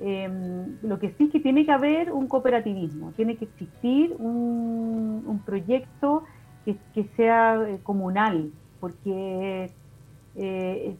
Em, 0.00 0.76
lo 0.82 0.98
que 0.98 1.12
sí 1.12 1.24
es 1.24 1.30
que 1.30 1.40
tiene 1.40 1.64
que 1.64 1.72
haber 1.72 2.12
un 2.12 2.28
cooperativismo, 2.28 3.12
tiene 3.12 3.38
que 3.38 3.46
existir 3.46 4.14
un, 4.18 5.40
proyecto 5.46 6.24
que, 6.66 7.04
sea 7.16 7.58
eh, 7.66 7.78
comunal, 7.82 8.52
porque 8.80 9.70
eh, 10.36 10.96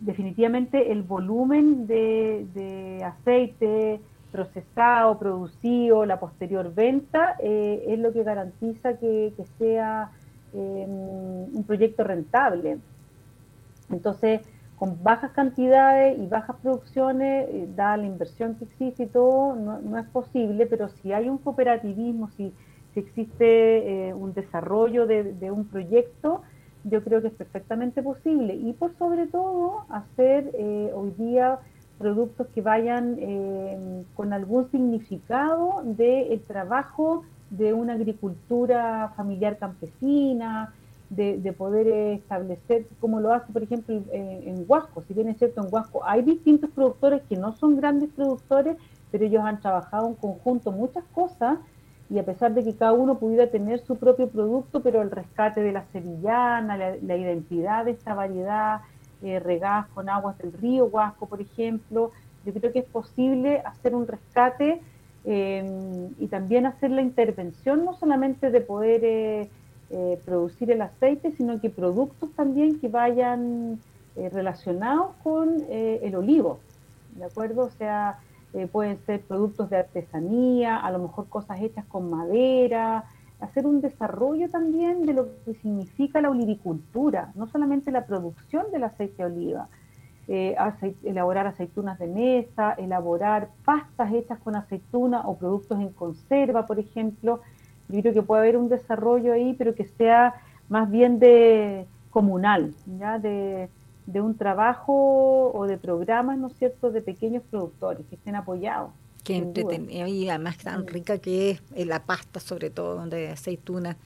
definitivamente 0.00 0.92
el 0.92 1.02
volumen 1.02 1.86
de, 1.86 3.00
aceite 3.02 4.02
procesado, 4.32 5.18
producido, 5.18 6.04
la 6.04 6.20
posterior 6.20 6.74
venta, 6.74 7.36
es 7.40 7.98
lo 7.98 8.12
que 8.12 8.22
garantiza 8.22 8.98
que 8.98 9.32
sea 9.58 10.10
un 10.52 11.64
proyecto 11.66 12.04
rentable. 12.04 12.78
Entonces, 13.90 14.40
con 14.76 15.02
bajas 15.02 15.32
cantidades 15.32 16.18
y 16.18 16.26
bajas 16.26 16.56
producciones, 16.62 17.48
eh, 17.48 17.68
dada 17.74 17.96
la 17.96 18.06
inversión 18.06 18.56
que 18.56 18.64
existe 18.64 19.04
y 19.04 19.06
todo, 19.06 19.54
no, 19.56 19.98
es 19.98 20.06
posible, 20.08 20.66
pero 20.66 20.88
si 20.88 21.12
hay 21.12 21.28
un 21.28 21.38
cooperativismo, 21.38 22.28
si, 22.36 22.52
si 22.92 23.00
existe 23.00 24.08
eh, 24.08 24.14
un 24.14 24.34
desarrollo 24.34 25.06
de, 25.06 25.50
un 25.50 25.66
proyecto, 25.66 26.42
yo 26.84 27.02
creo 27.02 27.22
que 27.22 27.28
es 27.28 27.34
perfectamente 27.34 28.02
posible. 28.02 28.54
Y 28.54 28.74
por 28.74 28.94
sobre 28.98 29.26
todo, 29.26 29.86
hacer 29.88 30.50
eh, 30.54 30.90
hoy 30.94 31.10
día 31.12 31.58
productos 31.98 32.46
que 32.48 32.60
vayan 32.60 33.16
con 34.14 34.34
algún 34.34 34.70
significado 34.70 35.80
del 35.82 36.42
trabajo 36.42 37.24
de 37.50 37.72
una 37.72 37.94
agricultura 37.94 39.12
familiar 39.16 39.58
campesina, 39.58 40.74
de, 41.10 41.54
poder 41.56 41.86
establecer, 42.18 42.86
como 43.00 43.20
lo 43.20 43.32
hace, 43.32 43.52
por 43.52 43.62
ejemplo, 43.62 44.02
en, 44.12 44.64
Huasco. 44.66 45.02
Si 45.02 45.14
bien 45.14 45.28
es 45.28 45.38
cierto, 45.38 45.62
en 45.62 45.72
Huasco 45.72 46.04
hay 46.04 46.22
distintos 46.22 46.70
productores 46.70 47.22
que 47.28 47.36
no 47.36 47.52
son 47.56 47.76
grandes 47.76 48.10
productores, 48.10 48.76
pero 49.10 49.24
ellos 49.24 49.44
han 49.44 49.60
trabajado 49.60 50.08
en 50.08 50.14
conjunto 50.14 50.72
muchas 50.72 51.04
cosas 51.14 51.58
y 52.10 52.18
a 52.18 52.24
pesar 52.24 52.54
de 52.54 52.64
que 52.64 52.74
cada 52.74 52.92
uno 52.92 53.18
pudiera 53.18 53.48
tener 53.50 53.80
su 53.80 53.96
propio 53.96 54.28
producto, 54.28 54.80
pero 54.80 55.02
el 55.02 55.10
rescate 55.10 55.62
de 55.62 55.72
la 55.72 55.84
sevillana, 55.92 56.76
la, 56.76 57.16
identidad 57.16 57.84
de 57.84 57.92
esta 57.92 58.14
variedad, 58.14 58.80
eh, 59.22 59.60
con 59.94 60.08
aguas 60.08 60.38
del 60.38 60.52
río 60.52 60.86
Huasco, 60.86 61.26
por 61.26 61.40
ejemplo, 61.40 62.12
yo 62.44 62.52
creo 62.52 62.72
que 62.72 62.80
es 62.80 62.84
posible 62.84 63.60
hacer 63.64 63.94
un 63.94 64.06
rescate 64.06 64.80
Em, 65.28 66.14
y 66.20 66.28
también 66.28 66.66
hacer 66.66 66.92
la 66.92 67.02
intervención 67.02 67.84
no 67.84 67.94
solamente 67.94 68.52
de 68.52 68.60
poder 68.60 69.04
eh, 69.04 69.50
eh, 69.90 70.20
producir 70.24 70.70
el 70.70 70.80
aceite, 70.80 71.32
sino 71.32 71.60
que 71.60 71.68
productos 71.68 72.30
también 72.36 72.78
que 72.78 72.86
vayan 72.86 73.80
eh, 74.14 74.28
relacionados 74.28 75.16
con 75.24 75.64
el 75.68 76.14
olivo, 76.14 76.60
¿de 77.16 77.24
acuerdo? 77.24 77.64
O 77.64 77.70
sea, 77.70 78.20
pueden 78.70 78.98
ser 79.04 79.20
productos 79.22 79.68
de 79.68 79.78
artesanía, 79.78 80.76
a 80.76 80.90
lo 80.92 81.00
mejor 81.00 81.28
cosas 81.28 81.60
hechas 81.60 81.84
con 81.86 82.08
madera, 82.08 83.04
hacer 83.40 83.66
un 83.66 83.80
desarrollo 83.80 84.48
también 84.48 85.04
de 85.04 85.12
lo 85.12 85.28
que 85.44 85.54
significa 85.54 86.20
la 86.20 86.30
olivicultura, 86.30 87.32
no 87.34 87.48
solamente 87.48 87.90
la 87.90 88.06
producción 88.06 88.70
del 88.70 88.84
aceite 88.84 89.24
de 89.24 89.24
oliva, 89.24 89.68
eh, 90.28 90.56
elaborar 91.04 91.46
aceitunas 91.46 91.98
de 91.98 92.08
mesa, 92.08 92.72
elaborar 92.72 93.50
pastas 93.64 94.12
hechas 94.12 94.38
con 94.40 94.56
aceituna 94.56 95.22
o 95.26 95.36
productos 95.36 95.78
en 95.80 95.90
conserva, 95.90 96.66
por 96.66 96.78
ejemplo. 96.78 97.40
Yo 97.88 98.00
creo 98.00 98.14
que 98.14 98.22
puede 98.22 98.42
haber 98.42 98.56
un 98.56 98.68
desarrollo 98.68 99.32
ahí, 99.32 99.54
pero 99.56 99.74
que 99.74 99.84
sea 99.84 100.34
más 100.68 100.90
bien 100.90 101.20
de 101.20 101.86
comunal, 102.10 102.74
ya 102.98 103.18
de, 103.18 103.68
de 104.06 104.20
un 104.20 104.36
trabajo 104.36 105.52
o 105.52 105.66
de 105.66 105.76
programas, 105.76 106.38
¿no 106.38 106.48
es 106.48 106.56
cierto?, 106.56 106.90
de 106.90 107.02
pequeños 107.02 107.42
productores 107.48 108.04
que 108.08 108.16
estén 108.16 108.34
apoyados. 108.34 108.90
Qué 109.22 109.36
entretenido 109.36 110.06
y 110.06 110.28
además 110.28 110.56
tan 110.58 110.86
rica 110.86 111.18
que 111.18 111.50
es 111.50 111.62
eh, 111.74 111.84
la 111.84 112.00
pasta, 112.04 112.40
sobre 112.40 112.70
todo 112.70 113.04
de 113.06 113.28
aceituna. 113.28 113.96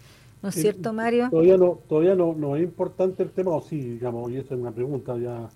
¿No 0.43 0.49
es 0.49 0.55
cierto, 0.55 0.95
Mario? 0.95 1.29
Todavía 1.31 1.59
no 1.59 1.79
todavía 1.87 2.15
no, 2.15 2.35
no 2.35 2.57
es 2.57 2.63
importante 2.63 3.23
el 3.23 3.31
tema, 3.31 3.51
o 3.51 3.61
sí, 3.61 3.79
digamos, 3.79 4.31
y 4.31 4.39
esa 4.39 4.55
es 4.55 4.61
una 4.61 4.73
pregunta 4.73 5.17
ya 5.19 5.49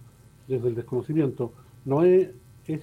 desde 0.48 0.68
el 0.68 0.74
desconocimiento. 0.74 1.52
¿No 1.84 2.02
es, 2.02 2.30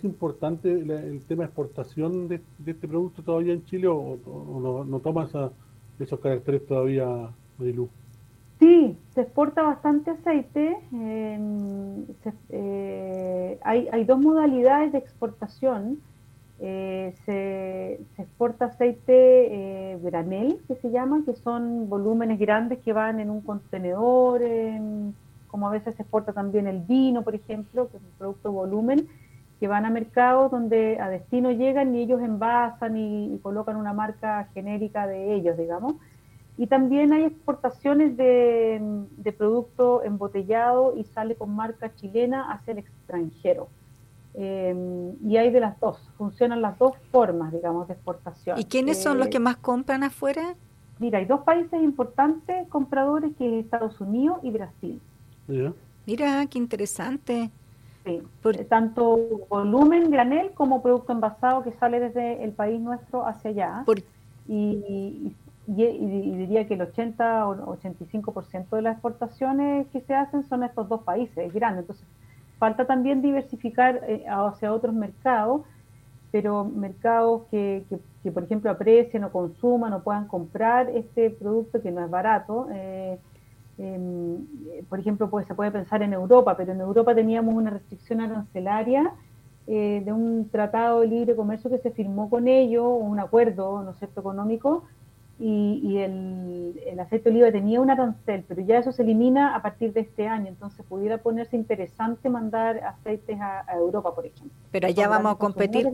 importante 0.03 0.71
el 0.71 1.23
tema 1.25 1.43
de 1.43 1.47
exportación 1.47 2.27
de, 2.27 2.41
este 2.65 2.87
producto 2.87 3.23
todavía 3.23 3.53
en 3.53 3.65
Chile 3.65 3.87
o, 3.87 4.17
no, 4.61 4.83
no, 4.83 4.99
toma 4.99 5.27
esos 5.99 6.19
caracteres 6.19 6.65
todavía, 6.67 7.29
Marilu? 7.57 7.89
Sí, 8.59 8.95
se 9.15 9.21
exporta 9.21 9.63
bastante 9.63 10.11
aceite. 10.11 10.77
Eh, 12.49 13.59
hay, 13.63 13.87
hay 13.91 14.03
dos 14.05 14.19
modalidades 14.19 14.91
de 14.91 14.99
exportación. 14.99 15.99
Eh, 16.63 17.15
se, 17.25 17.93
exporta 18.21 18.65
aceite 18.65 19.13
eh, 19.93 19.99
granel, 20.03 20.59
que 20.67 20.75
se 20.75 20.91
llama, 20.91 21.23
que 21.25 21.33
son 21.33 21.89
volúmenes 21.89 22.37
grandes 22.37 22.77
que 22.79 22.93
van 22.93 23.19
en 23.19 23.31
un 23.31 23.41
contenedor, 23.41 24.43
como 25.51 25.67
a 25.67 25.71
veces 25.71 25.95
se 25.95 26.03
exporta 26.03 26.33
también 26.33 26.65
el 26.65 26.79
vino, 26.79 27.21
por 27.21 27.35
ejemplo, 27.35 27.89
que 27.89 27.97
es 27.97 28.03
un 28.03 28.11
producto 28.17 28.51
volumen, 28.51 29.07
que 29.59 29.67
van 29.67 29.85
a 29.85 29.91
mercados 29.91 30.49
donde 30.49 30.99
a 30.99 31.09
destino 31.09 31.51
llegan 31.51 31.93
y 31.93 32.01
ellos 32.01 32.21
envasan 32.21 32.97
y, 32.97 33.39
colocan 33.43 33.75
una 33.75 33.93
marca 33.93 34.47
genérica 34.53 35.05
de 35.05 35.35
ellos, 35.35 35.57
digamos. 35.57 35.95
Y 36.57 36.67
también 36.67 37.13
hay 37.13 37.23
exportaciones 37.25 38.17
de, 38.17 38.81
de 39.17 39.31
producto 39.33 40.03
embotellado 40.03 40.95
y 40.97 41.03
sale 41.03 41.35
con 41.35 41.55
marca 41.55 41.93
chilena 41.95 42.51
hacia 42.51 42.71
el 42.71 42.79
extranjero. 42.79 43.67
Eh, 44.33 45.13
y 45.25 45.37
hay 45.37 45.51
de 45.51 45.59
las 45.59 45.79
dos, 45.79 45.99
funcionan 46.17 46.61
las 46.61 46.77
dos 46.77 46.93
formas, 47.11 47.51
digamos, 47.51 47.87
de 47.87 47.93
exportación. 47.93 48.57
¿Y 48.57 48.65
quiénes 48.65 49.01
son 49.01 49.17
los 49.17 49.27
eh, 49.27 49.29
que 49.31 49.39
más 49.39 49.57
compran 49.57 50.03
afuera? 50.03 50.55
Mira, 50.99 51.19
hay 51.19 51.25
dos 51.25 51.41
países 51.41 51.81
importantes 51.81 52.67
compradores 52.69 53.31
que 53.37 53.59
es 53.59 53.65
Estados 53.65 53.99
Unidos 53.99 54.39
y 54.43 54.51
Brasil. 54.51 55.01
Mira, 56.05 56.45
qué 56.47 56.57
interesante. 56.57 57.49
Sí, 58.05 58.21
eh, 58.45 58.65
tanto 58.65 59.17
volumen 59.49 60.09
granel 60.09 60.51
como 60.53 60.81
producto 60.81 61.13
envasado 61.13 61.63
que 61.63 61.71
sale 61.73 61.99
desde 61.99 62.43
el 62.43 62.51
país 62.51 62.79
nuestro 62.79 63.25
hacia 63.25 63.51
allá. 63.51 63.85
Y, 64.47 65.33
y, 65.67 66.35
diría 66.37 66.67
que 66.67 66.73
el 66.73 66.81
80 66.81 67.47
o 67.47 67.77
85% 67.77 68.69
de 68.75 68.81
las 68.81 68.93
exportaciones 68.93 69.87
que 69.87 70.01
se 70.01 70.15
hacen 70.15 70.43
son 70.49 70.63
estos 70.63 70.89
dos 70.89 71.03
países, 71.03 71.37
es 71.37 71.53
grande. 71.53 71.81
Entonces, 71.81 72.05
Falta 72.61 72.85
también 72.85 73.23
diversificar 73.23 74.01
eh, 74.07 74.23
hacia 74.29 74.71
otros 74.71 74.93
mercados, 74.93 75.63
pero 76.31 76.63
mercados 76.63 77.41
que, 77.49 77.83
que, 78.21 78.31
por 78.31 78.43
ejemplo, 78.43 78.69
aprecien 78.69 79.23
o 79.23 79.31
consuman 79.31 79.93
o 79.93 80.03
puedan 80.03 80.27
comprar 80.27 80.87
este 80.91 81.31
producto 81.31 81.81
que 81.81 81.89
no 81.89 82.05
es 82.05 82.11
barato. 82.11 82.67
Eh, 82.71 83.17
em, 83.81 84.83
por 84.89 84.99
ejemplo, 84.99 85.29
pues, 85.29 85.47
se 85.47 85.55
puede 85.55 85.71
pensar 85.71 86.03
en 86.03 86.13
Europa, 86.13 86.55
pero 86.55 86.71
en 86.71 86.81
Europa 86.81 87.15
teníamos 87.15 87.55
una 87.55 87.71
restricción 87.71 88.21
arancelaria 88.21 89.13
eh, 89.67 90.01
de 90.03 90.11
un 90.11 90.49
tratado 90.49 91.01
de 91.01 91.07
libre 91.07 91.35
comercio 91.35 91.69
que 91.69 91.77
se 91.79 91.91
firmó 91.91 92.29
con 92.29 92.47
ellos, 92.47 92.85
un 92.85 93.19
acuerdo, 93.19 93.83
¿no 93.83 93.91
es 93.91 93.97
cierto?, 93.97 94.19
económico, 94.19 94.83
y, 95.43 95.97
el, 95.97 96.99
aceite 96.99 97.29
de 97.29 97.35
oliva 97.35 97.51
tenía 97.51 97.81
un 97.81 97.89
arancel, 97.89 98.45
pero 98.47 98.61
ya 98.61 98.77
eso 98.77 98.91
se 98.91 99.01
elimina 99.01 99.55
a 99.55 99.61
partir 99.63 99.91
de 99.91 100.01
este 100.01 100.27
año, 100.27 100.47
entonces 100.47 100.85
pudiera 100.87 101.17
ponerse 101.17 101.55
interesante 101.55 102.29
mandar 102.29 102.77
aceites 102.83 103.39
a, 103.41 103.65
Europa, 103.73 104.13
por 104.13 104.27
ejemplo. 104.27 104.51
Pero 104.69 104.87
allá 104.87 105.07
vamos 105.07 105.33
a 105.33 105.35
competir, 105.37 105.87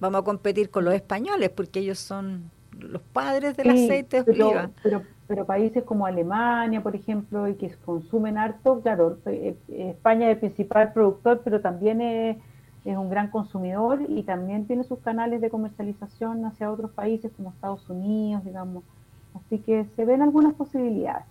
vamos 0.00 0.20
a 0.20 0.24
competir 0.24 0.70
con 0.70 0.84
los 0.84 0.94
españoles, 0.94 1.50
porque 1.50 1.78
ellos 1.78 2.00
son 2.00 2.50
los 2.76 3.02
padres 3.02 3.56
del 3.56 3.70
aceite 3.70 4.24
de 4.24 4.32
oliva. 4.32 4.70
Pero, 4.82 5.02
pero, 5.02 5.17
países 5.46 5.84
como 5.84 6.06
Alemania, 6.06 6.82
por 6.82 6.96
ejemplo, 6.96 7.48
y 7.48 7.54
que 7.54 7.70
consumen 7.84 8.38
harto, 8.38 8.80
claro, 8.80 9.18
eh, 9.26 9.56
eh, 9.68 9.90
España 9.90 10.26
es 10.26 10.34
el 10.34 10.38
principal 10.40 10.92
productor, 10.92 11.42
pero 11.44 11.60
también 11.60 12.00
es 12.00 12.36
es 12.84 12.96
un 12.96 13.10
gran 13.10 13.28
consumidor 13.30 14.00
y 14.08 14.22
también 14.22 14.66
tiene 14.66 14.84
sus 14.84 14.98
canales 15.00 15.40
de 15.40 15.50
comercialización 15.50 16.44
hacia 16.46 16.70
otros 16.70 16.90
países 16.92 17.30
como 17.36 17.50
Estados 17.50 17.88
Unidos, 17.90 18.44
digamos. 18.44 18.82
Así 19.34 19.58
que 19.58 19.84
se 19.94 20.04
ven 20.04 20.22
algunas 20.22 20.54
posibilidades. 20.54 21.26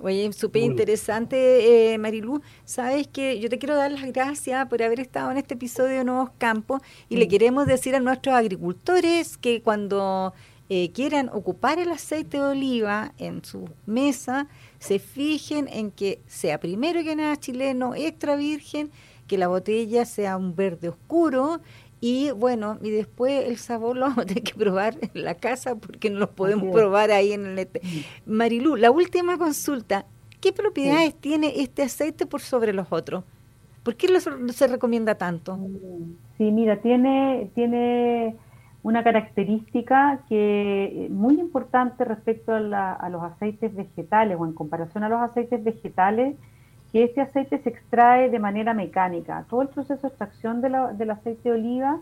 Oye, 0.00 0.32
súper 0.32 0.62
interesante, 0.62 1.92
eh, 1.92 1.98
Marilu. 1.98 2.40
Sabes 2.64 3.06
que 3.06 3.38
yo 3.38 3.50
te 3.50 3.58
quiero 3.58 3.76
dar 3.76 3.92
las 3.92 4.10
gracias 4.10 4.66
por 4.68 4.82
haber 4.82 5.00
estado 5.00 5.30
en 5.30 5.36
este 5.36 5.54
episodio 5.54 5.98
de 5.98 6.04
Nuevos 6.04 6.30
Campos 6.38 6.80
y 7.10 7.18
le 7.18 7.26
mm. 7.26 7.28
queremos 7.28 7.66
decir 7.66 7.94
a 7.94 8.00
nuestros 8.00 8.34
agricultores 8.34 9.36
que 9.36 9.60
cuando 9.60 10.32
eh, 10.68 10.90
quieran 10.92 11.28
ocupar 11.32 11.78
el 11.78 11.90
aceite 11.90 12.38
de 12.38 12.44
oliva 12.44 13.12
en 13.18 13.44
su 13.44 13.68
mesa, 13.86 14.48
se 14.78 14.98
fijen 14.98 15.68
en 15.68 15.90
que 15.90 16.20
sea 16.26 16.58
primero 16.58 17.02
que 17.02 17.16
nada 17.16 17.36
chileno, 17.36 17.94
extra 17.94 18.36
virgen 18.36 18.90
que 19.26 19.38
la 19.38 19.48
botella 19.48 20.04
sea 20.04 20.36
un 20.36 20.54
verde 20.54 20.88
oscuro 20.88 21.60
y 22.00 22.32
bueno, 22.32 22.78
y 22.82 22.90
después 22.90 23.48
el 23.48 23.58
sabor 23.58 23.96
lo 23.96 24.06
vamos 24.06 24.18
a 24.18 24.26
tener 24.26 24.42
que 24.42 24.54
probar 24.54 24.96
en 25.00 25.24
la 25.24 25.36
casa 25.36 25.76
porque 25.76 26.10
no 26.10 26.18
lo 26.18 26.30
podemos 26.32 26.74
probar 26.74 27.12
ahí 27.12 27.32
en 27.32 27.46
el... 27.46 27.58
Este. 27.60 27.80
Marilú, 28.26 28.74
la 28.74 28.90
última 28.90 29.38
consulta, 29.38 30.04
¿qué 30.40 30.52
propiedades 30.52 31.14
tiene 31.14 31.60
este 31.60 31.82
aceite 31.82 32.26
por 32.26 32.40
sobre 32.40 32.72
los 32.72 32.88
otros? 32.90 33.22
¿Por 33.84 33.94
qué 33.96 34.08
se 34.20 34.66
recomienda 34.66 35.14
tanto? 35.14 35.58
Sí, 36.38 36.50
mira, 36.50 36.80
tiene, 36.82 37.50
tiene 37.54 38.36
una 38.82 39.04
característica 39.04 40.20
que 40.28 41.08
muy 41.10 41.38
importante 41.38 42.04
respecto 42.04 42.52
a, 42.52 42.92
a 42.92 43.08
los 43.08 43.22
aceites 43.22 43.74
vegetales 43.74 44.36
o 44.38 44.44
en 44.44 44.52
comparación 44.52 45.04
a 45.04 45.08
los 45.08 45.20
aceites 45.20 45.62
vegetales 45.62 46.36
que 46.92 47.04
este 47.04 47.22
aceite 47.22 47.58
se 47.58 47.70
extrae 47.70 48.28
de 48.28 48.38
manera 48.38 48.74
mecánica. 48.74 49.46
Todo 49.48 49.62
el 49.62 49.68
proceso 49.68 50.02
de 50.02 50.08
extracción 50.08 50.60
del 50.60 51.10
aceite 51.10 51.48
de 51.48 51.54
oliva 51.54 51.98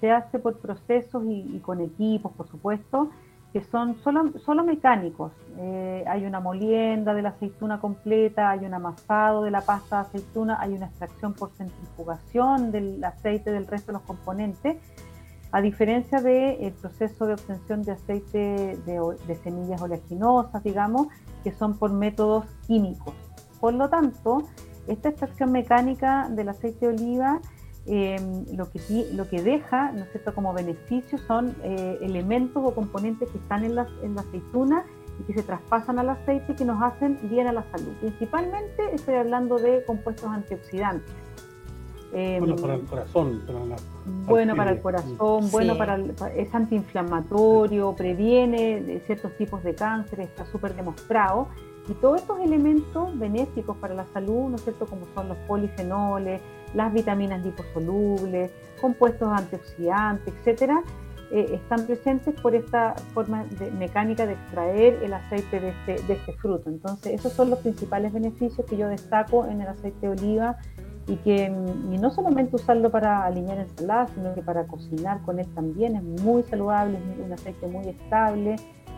se 0.00 0.10
hace 0.10 0.40
por 0.40 0.58
procesos 0.58 1.22
y, 1.26 1.60
con 1.60 1.80
equipos, 1.80 2.32
por 2.32 2.48
supuesto, 2.48 3.10
que 3.52 3.62
son 3.62 3.94
solo, 4.02 4.32
solo 4.40 4.64
mecánicos. 4.64 5.30
Eh, 5.58 6.04
hay 6.08 6.26
una 6.26 6.40
molienda 6.40 7.14
de 7.14 7.22
la 7.22 7.28
aceituna 7.28 7.78
completa, 7.78 8.50
hay 8.50 8.64
un 8.64 8.74
amasado 8.74 9.44
de 9.44 9.52
la 9.52 9.60
pasta 9.60 9.96
de 9.96 10.02
aceituna, 10.08 10.58
hay 10.60 10.72
una 10.72 10.86
extracción 10.86 11.34
por 11.34 11.50
centrifugación 11.52 12.72
del 12.72 13.04
aceite 13.04 13.52
del 13.52 13.68
resto 13.68 13.92
de 13.92 13.98
los 13.98 14.02
componentes, 14.02 14.76
a 15.52 15.60
diferencia 15.60 16.20
del 16.20 16.72
proceso 16.72 17.26
de 17.26 17.34
obtención 17.34 17.82
de 17.82 17.92
aceite 17.92 18.78
de, 18.86 19.16
de 19.26 19.34
semillas 19.36 19.80
oleaginosas, 19.82 20.62
digamos, 20.64 21.08
que 21.44 21.52
son 21.52 21.78
por 21.78 21.92
métodos 21.92 22.46
químicos. 22.66 23.14
Por 23.60 23.74
lo 23.74 23.88
tanto, 23.90 24.48
esta 24.86 25.10
extracción 25.10 25.52
mecánica 25.52 26.28
del 26.30 26.48
aceite 26.48 26.86
de 26.86 26.94
oliva 26.94 27.40
em, 27.86 28.44
lo, 28.56 28.70
que, 28.70 28.80
lo 29.12 29.28
que 29.28 29.42
deja 29.42 29.92
¿no 29.92 30.04
es 30.04 30.10
cierto? 30.10 30.34
como 30.34 30.52
beneficio 30.52 31.18
son 31.18 31.54
eh, 31.62 31.98
elementos 32.00 32.62
o 32.64 32.74
componentes 32.74 33.28
que 33.28 33.38
están 33.38 33.64
en 33.64 33.74
la, 33.74 33.86
en 34.02 34.14
la 34.14 34.22
aceituna 34.22 34.84
y 35.20 35.24
que 35.24 35.34
se 35.34 35.42
traspasan 35.42 35.98
al 35.98 36.08
aceite 36.08 36.52
y 36.52 36.56
que 36.56 36.64
nos 36.64 36.82
hacen 36.82 37.18
bien 37.24 37.46
a 37.46 37.52
la 37.52 37.64
salud. 37.70 37.92
Principalmente 38.00 38.94
estoy 38.94 39.16
hablando 39.16 39.58
de 39.58 39.84
compuestos 39.84 40.28
antioxidantes. 40.30 41.14
bueno, 42.40 42.56
para 42.56 42.74
el 42.74 42.82
corazón. 42.82 43.42
Bueno 44.04 44.56
para 44.56 44.72
el 44.72 44.80
corazón, 44.80 45.50
bueno 45.50 45.76
para 45.76 45.98
es 46.36 46.54
antiinflamatorio, 46.54 47.94
previene 47.94 48.80
de 48.80 49.00
ciertos 49.00 49.36
tipos 49.36 49.62
de 49.62 49.74
cáncer, 49.74 50.20
está 50.20 50.44
súper 50.46 50.74
demostrado. 50.74 51.48
Y 51.88 51.94
todos 51.94 52.20
estos 52.20 52.38
elementos 52.40 53.18
benéficos 53.18 53.76
para 53.78 53.94
la 53.94 54.06
salud, 54.12 54.48
¿no 54.50 54.54
es 54.54 54.62
cierto?, 54.62 54.86
como 54.86 55.02
son 55.14 55.28
los 55.28 55.36
polifenoles, 55.48 56.40
las 56.74 56.92
vitaminas 56.92 57.44
liposolubles, 57.44 58.52
compuestos 58.80 59.28
antioxidantes, 59.28 60.32
etcétera, 60.38 60.82
eh, 61.32 61.54
están 61.54 61.86
presentes 61.86 62.38
por 62.40 62.54
esta 62.54 62.94
forma 63.14 63.44
de, 63.58 63.70
mecánica 63.70 64.26
de 64.26 64.34
extraer 64.34 65.02
el 65.02 65.14
aceite 65.14 65.60
de 65.60 65.70
este, 65.70 66.02
de 66.06 66.12
este 66.12 66.34
fruto. 66.34 66.68
Entonces, 66.68 67.14
esos 67.14 67.32
son 67.32 67.50
los 67.50 67.60
principales 67.60 68.12
beneficios 68.12 68.66
que 68.66 68.76
yo 68.76 68.86
destaco 68.88 69.46
en 69.46 69.62
el 69.62 69.68
aceite 69.68 70.06
de 70.06 70.08
oliva 70.10 70.58
y 71.06 71.16
que 71.16 71.46
y 71.46 71.98
no 71.98 72.10
solamente 72.10 72.56
usarlo 72.56 72.90
para 72.90 73.24
alinear 73.24 73.58
ensaladas, 73.58 74.10
sino 74.14 74.34
que 74.34 74.42
para 74.42 74.66
cocinar 74.66 75.20
con 75.22 75.38
él 75.38 75.46
también 75.54 75.96
es 75.96 76.02
muy 76.02 76.42
saludable, 76.44 76.98
es 76.98 77.24
un 77.24 77.32
aceite 77.32 77.66
muy 77.66 77.88
estable, 77.88 78.56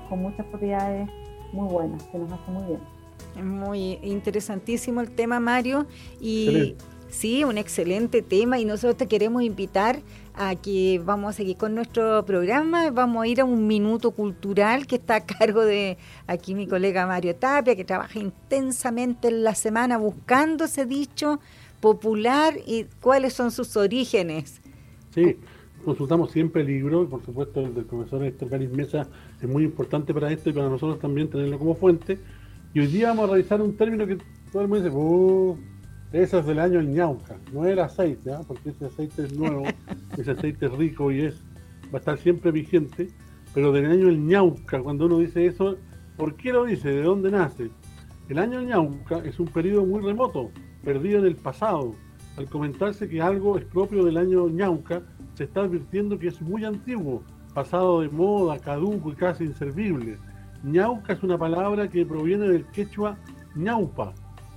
con 0.08 0.20
muchas 0.20 0.46
propiedades 0.46 1.08
muy 1.52 1.68
buena, 1.68 1.96
que 2.10 2.18
nos 2.18 2.32
hace 2.32 2.50
muy 2.50 2.64
bien. 2.64 2.80
Muy 3.42 3.98
interesantísimo 4.02 5.00
el 5.00 5.10
tema, 5.10 5.40
Mario. 5.40 5.86
Y 6.20 6.76
sí, 7.08 7.44
un 7.44 7.58
excelente 7.58 8.22
tema 8.22 8.58
y 8.58 8.64
nosotros 8.64 8.96
te 8.96 9.08
queremos 9.08 9.42
invitar 9.42 10.00
a 10.36 10.56
que 10.56 11.00
vamos 11.04 11.30
a 11.30 11.32
seguir 11.32 11.56
con 11.56 11.74
nuestro 11.74 12.24
programa. 12.24 12.90
Vamos 12.90 13.24
a 13.24 13.26
ir 13.26 13.40
a 13.40 13.44
un 13.44 13.66
minuto 13.66 14.10
cultural 14.10 14.86
que 14.86 14.96
está 14.96 15.16
a 15.16 15.20
cargo 15.20 15.64
de 15.64 15.96
aquí 16.26 16.54
mi 16.54 16.66
colega 16.66 17.06
Mario 17.06 17.34
Tapia, 17.34 17.76
que 17.76 17.84
trabaja 17.84 18.18
intensamente 18.18 19.28
en 19.28 19.42
la 19.42 19.54
semana 19.54 19.96
buscando 19.96 20.64
ese 20.64 20.86
dicho 20.86 21.40
popular 21.84 22.54
y 22.66 22.86
cuáles 23.02 23.34
son 23.34 23.50
sus 23.50 23.76
orígenes. 23.76 24.62
Sí, 25.10 25.36
consultamos 25.84 26.30
siempre 26.30 26.62
el 26.62 26.68
libro, 26.68 27.06
por 27.06 27.22
supuesto 27.22 27.60
el 27.60 27.74
del 27.74 27.84
profesor 27.84 28.22
Néstor 28.22 28.48
Garis 28.48 28.70
Mesa 28.70 29.06
es 29.38 29.46
muy 29.46 29.64
importante 29.64 30.14
para 30.14 30.32
esto 30.32 30.48
y 30.48 30.54
para 30.54 30.70
nosotros 30.70 30.98
también 30.98 31.28
tenerlo 31.28 31.58
como 31.58 31.74
fuente. 31.74 32.18
Y 32.72 32.80
hoy 32.80 32.86
día 32.86 33.08
vamos 33.08 33.28
a 33.28 33.34
revisar 33.34 33.60
un 33.60 33.76
término 33.76 34.06
que 34.06 34.16
todo 34.50 34.62
el 34.62 34.68
mundo 34.68 34.82
dice, 34.82 34.96
uh, 34.96 35.58
eso 36.12 36.38
es 36.38 36.46
del 36.46 36.58
año 36.58 36.80
el 36.80 36.88
ñauca, 36.88 37.36
no 37.52 37.66
el 37.66 37.78
aceite, 37.78 38.32
¿ah? 38.32 38.40
porque 38.48 38.70
ese 38.70 38.86
aceite 38.86 39.26
es 39.26 39.36
nuevo, 39.36 39.64
ese 40.16 40.30
aceite 40.30 40.64
es 40.64 40.72
rico 40.72 41.12
y 41.12 41.20
es 41.20 41.34
va 41.92 41.98
a 41.98 42.00
estar 42.00 42.16
siempre 42.16 42.50
vigente, 42.50 43.10
pero 43.52 43.72
del 43.72 43.84
año 43.84 44.08
el 44.08 44.26
ñauca, 44.26 44.82
cuando 44.82 45.04
uno 45.04 45.18
dice 45.18 45.44
eso, 45.44 45.76
¿por 46.16 46.34
qué 46.36 46.50
lo 46.50 46.64
dice? 46.64 46.88
¿De 46.88 47.02
dónde 47.02 47.30
nace? 47.30 47.70
El 48.30 48.38
año 48.38 48.62
ñauca 48.62 49.18
es 49.18 49.38
un 49.38 49.48
periodo 49.48 49.84
muy 49.84 50.00
remoto, 50.00 50.50
perdido 50.84 51.18
en 51.20 51.26
el 51.26 51.36
pasado. 51.36 51.94
Al 52.36 52.48
comentarse 52.48 53.08
que 53.08 53.22
algo 53.22 53.58
es 53.58 53.64
propio 53.64 54.04
del 54.04 54.16
año 54.16 54.48
ñauca, 54.48 55.02
se 55.34 55.44
está 55.44 55.62
advirtiendo 55.62 56.18
que 56.18 56.28
es 56.28 56.40
muy 56.40 56.64
antiguo, 56.64 57.22
pasado 57.54 58.00
de 58.00 58.08
moda, 58.08 58.58
caduco 58.58 59.10
y 59.10 59.14
casi 59.14 59.44
inservible. 59.44 60.18
Ñauca 60.62 61.12
es 61.12 61.22
una 61.22 61.38
palabra 61.38 61.88
que 61.88 62.04
proviene 62.04 62.48
del 62.48 62.66
quechua 62.66 63.16
ñaupa, 63.54 64.12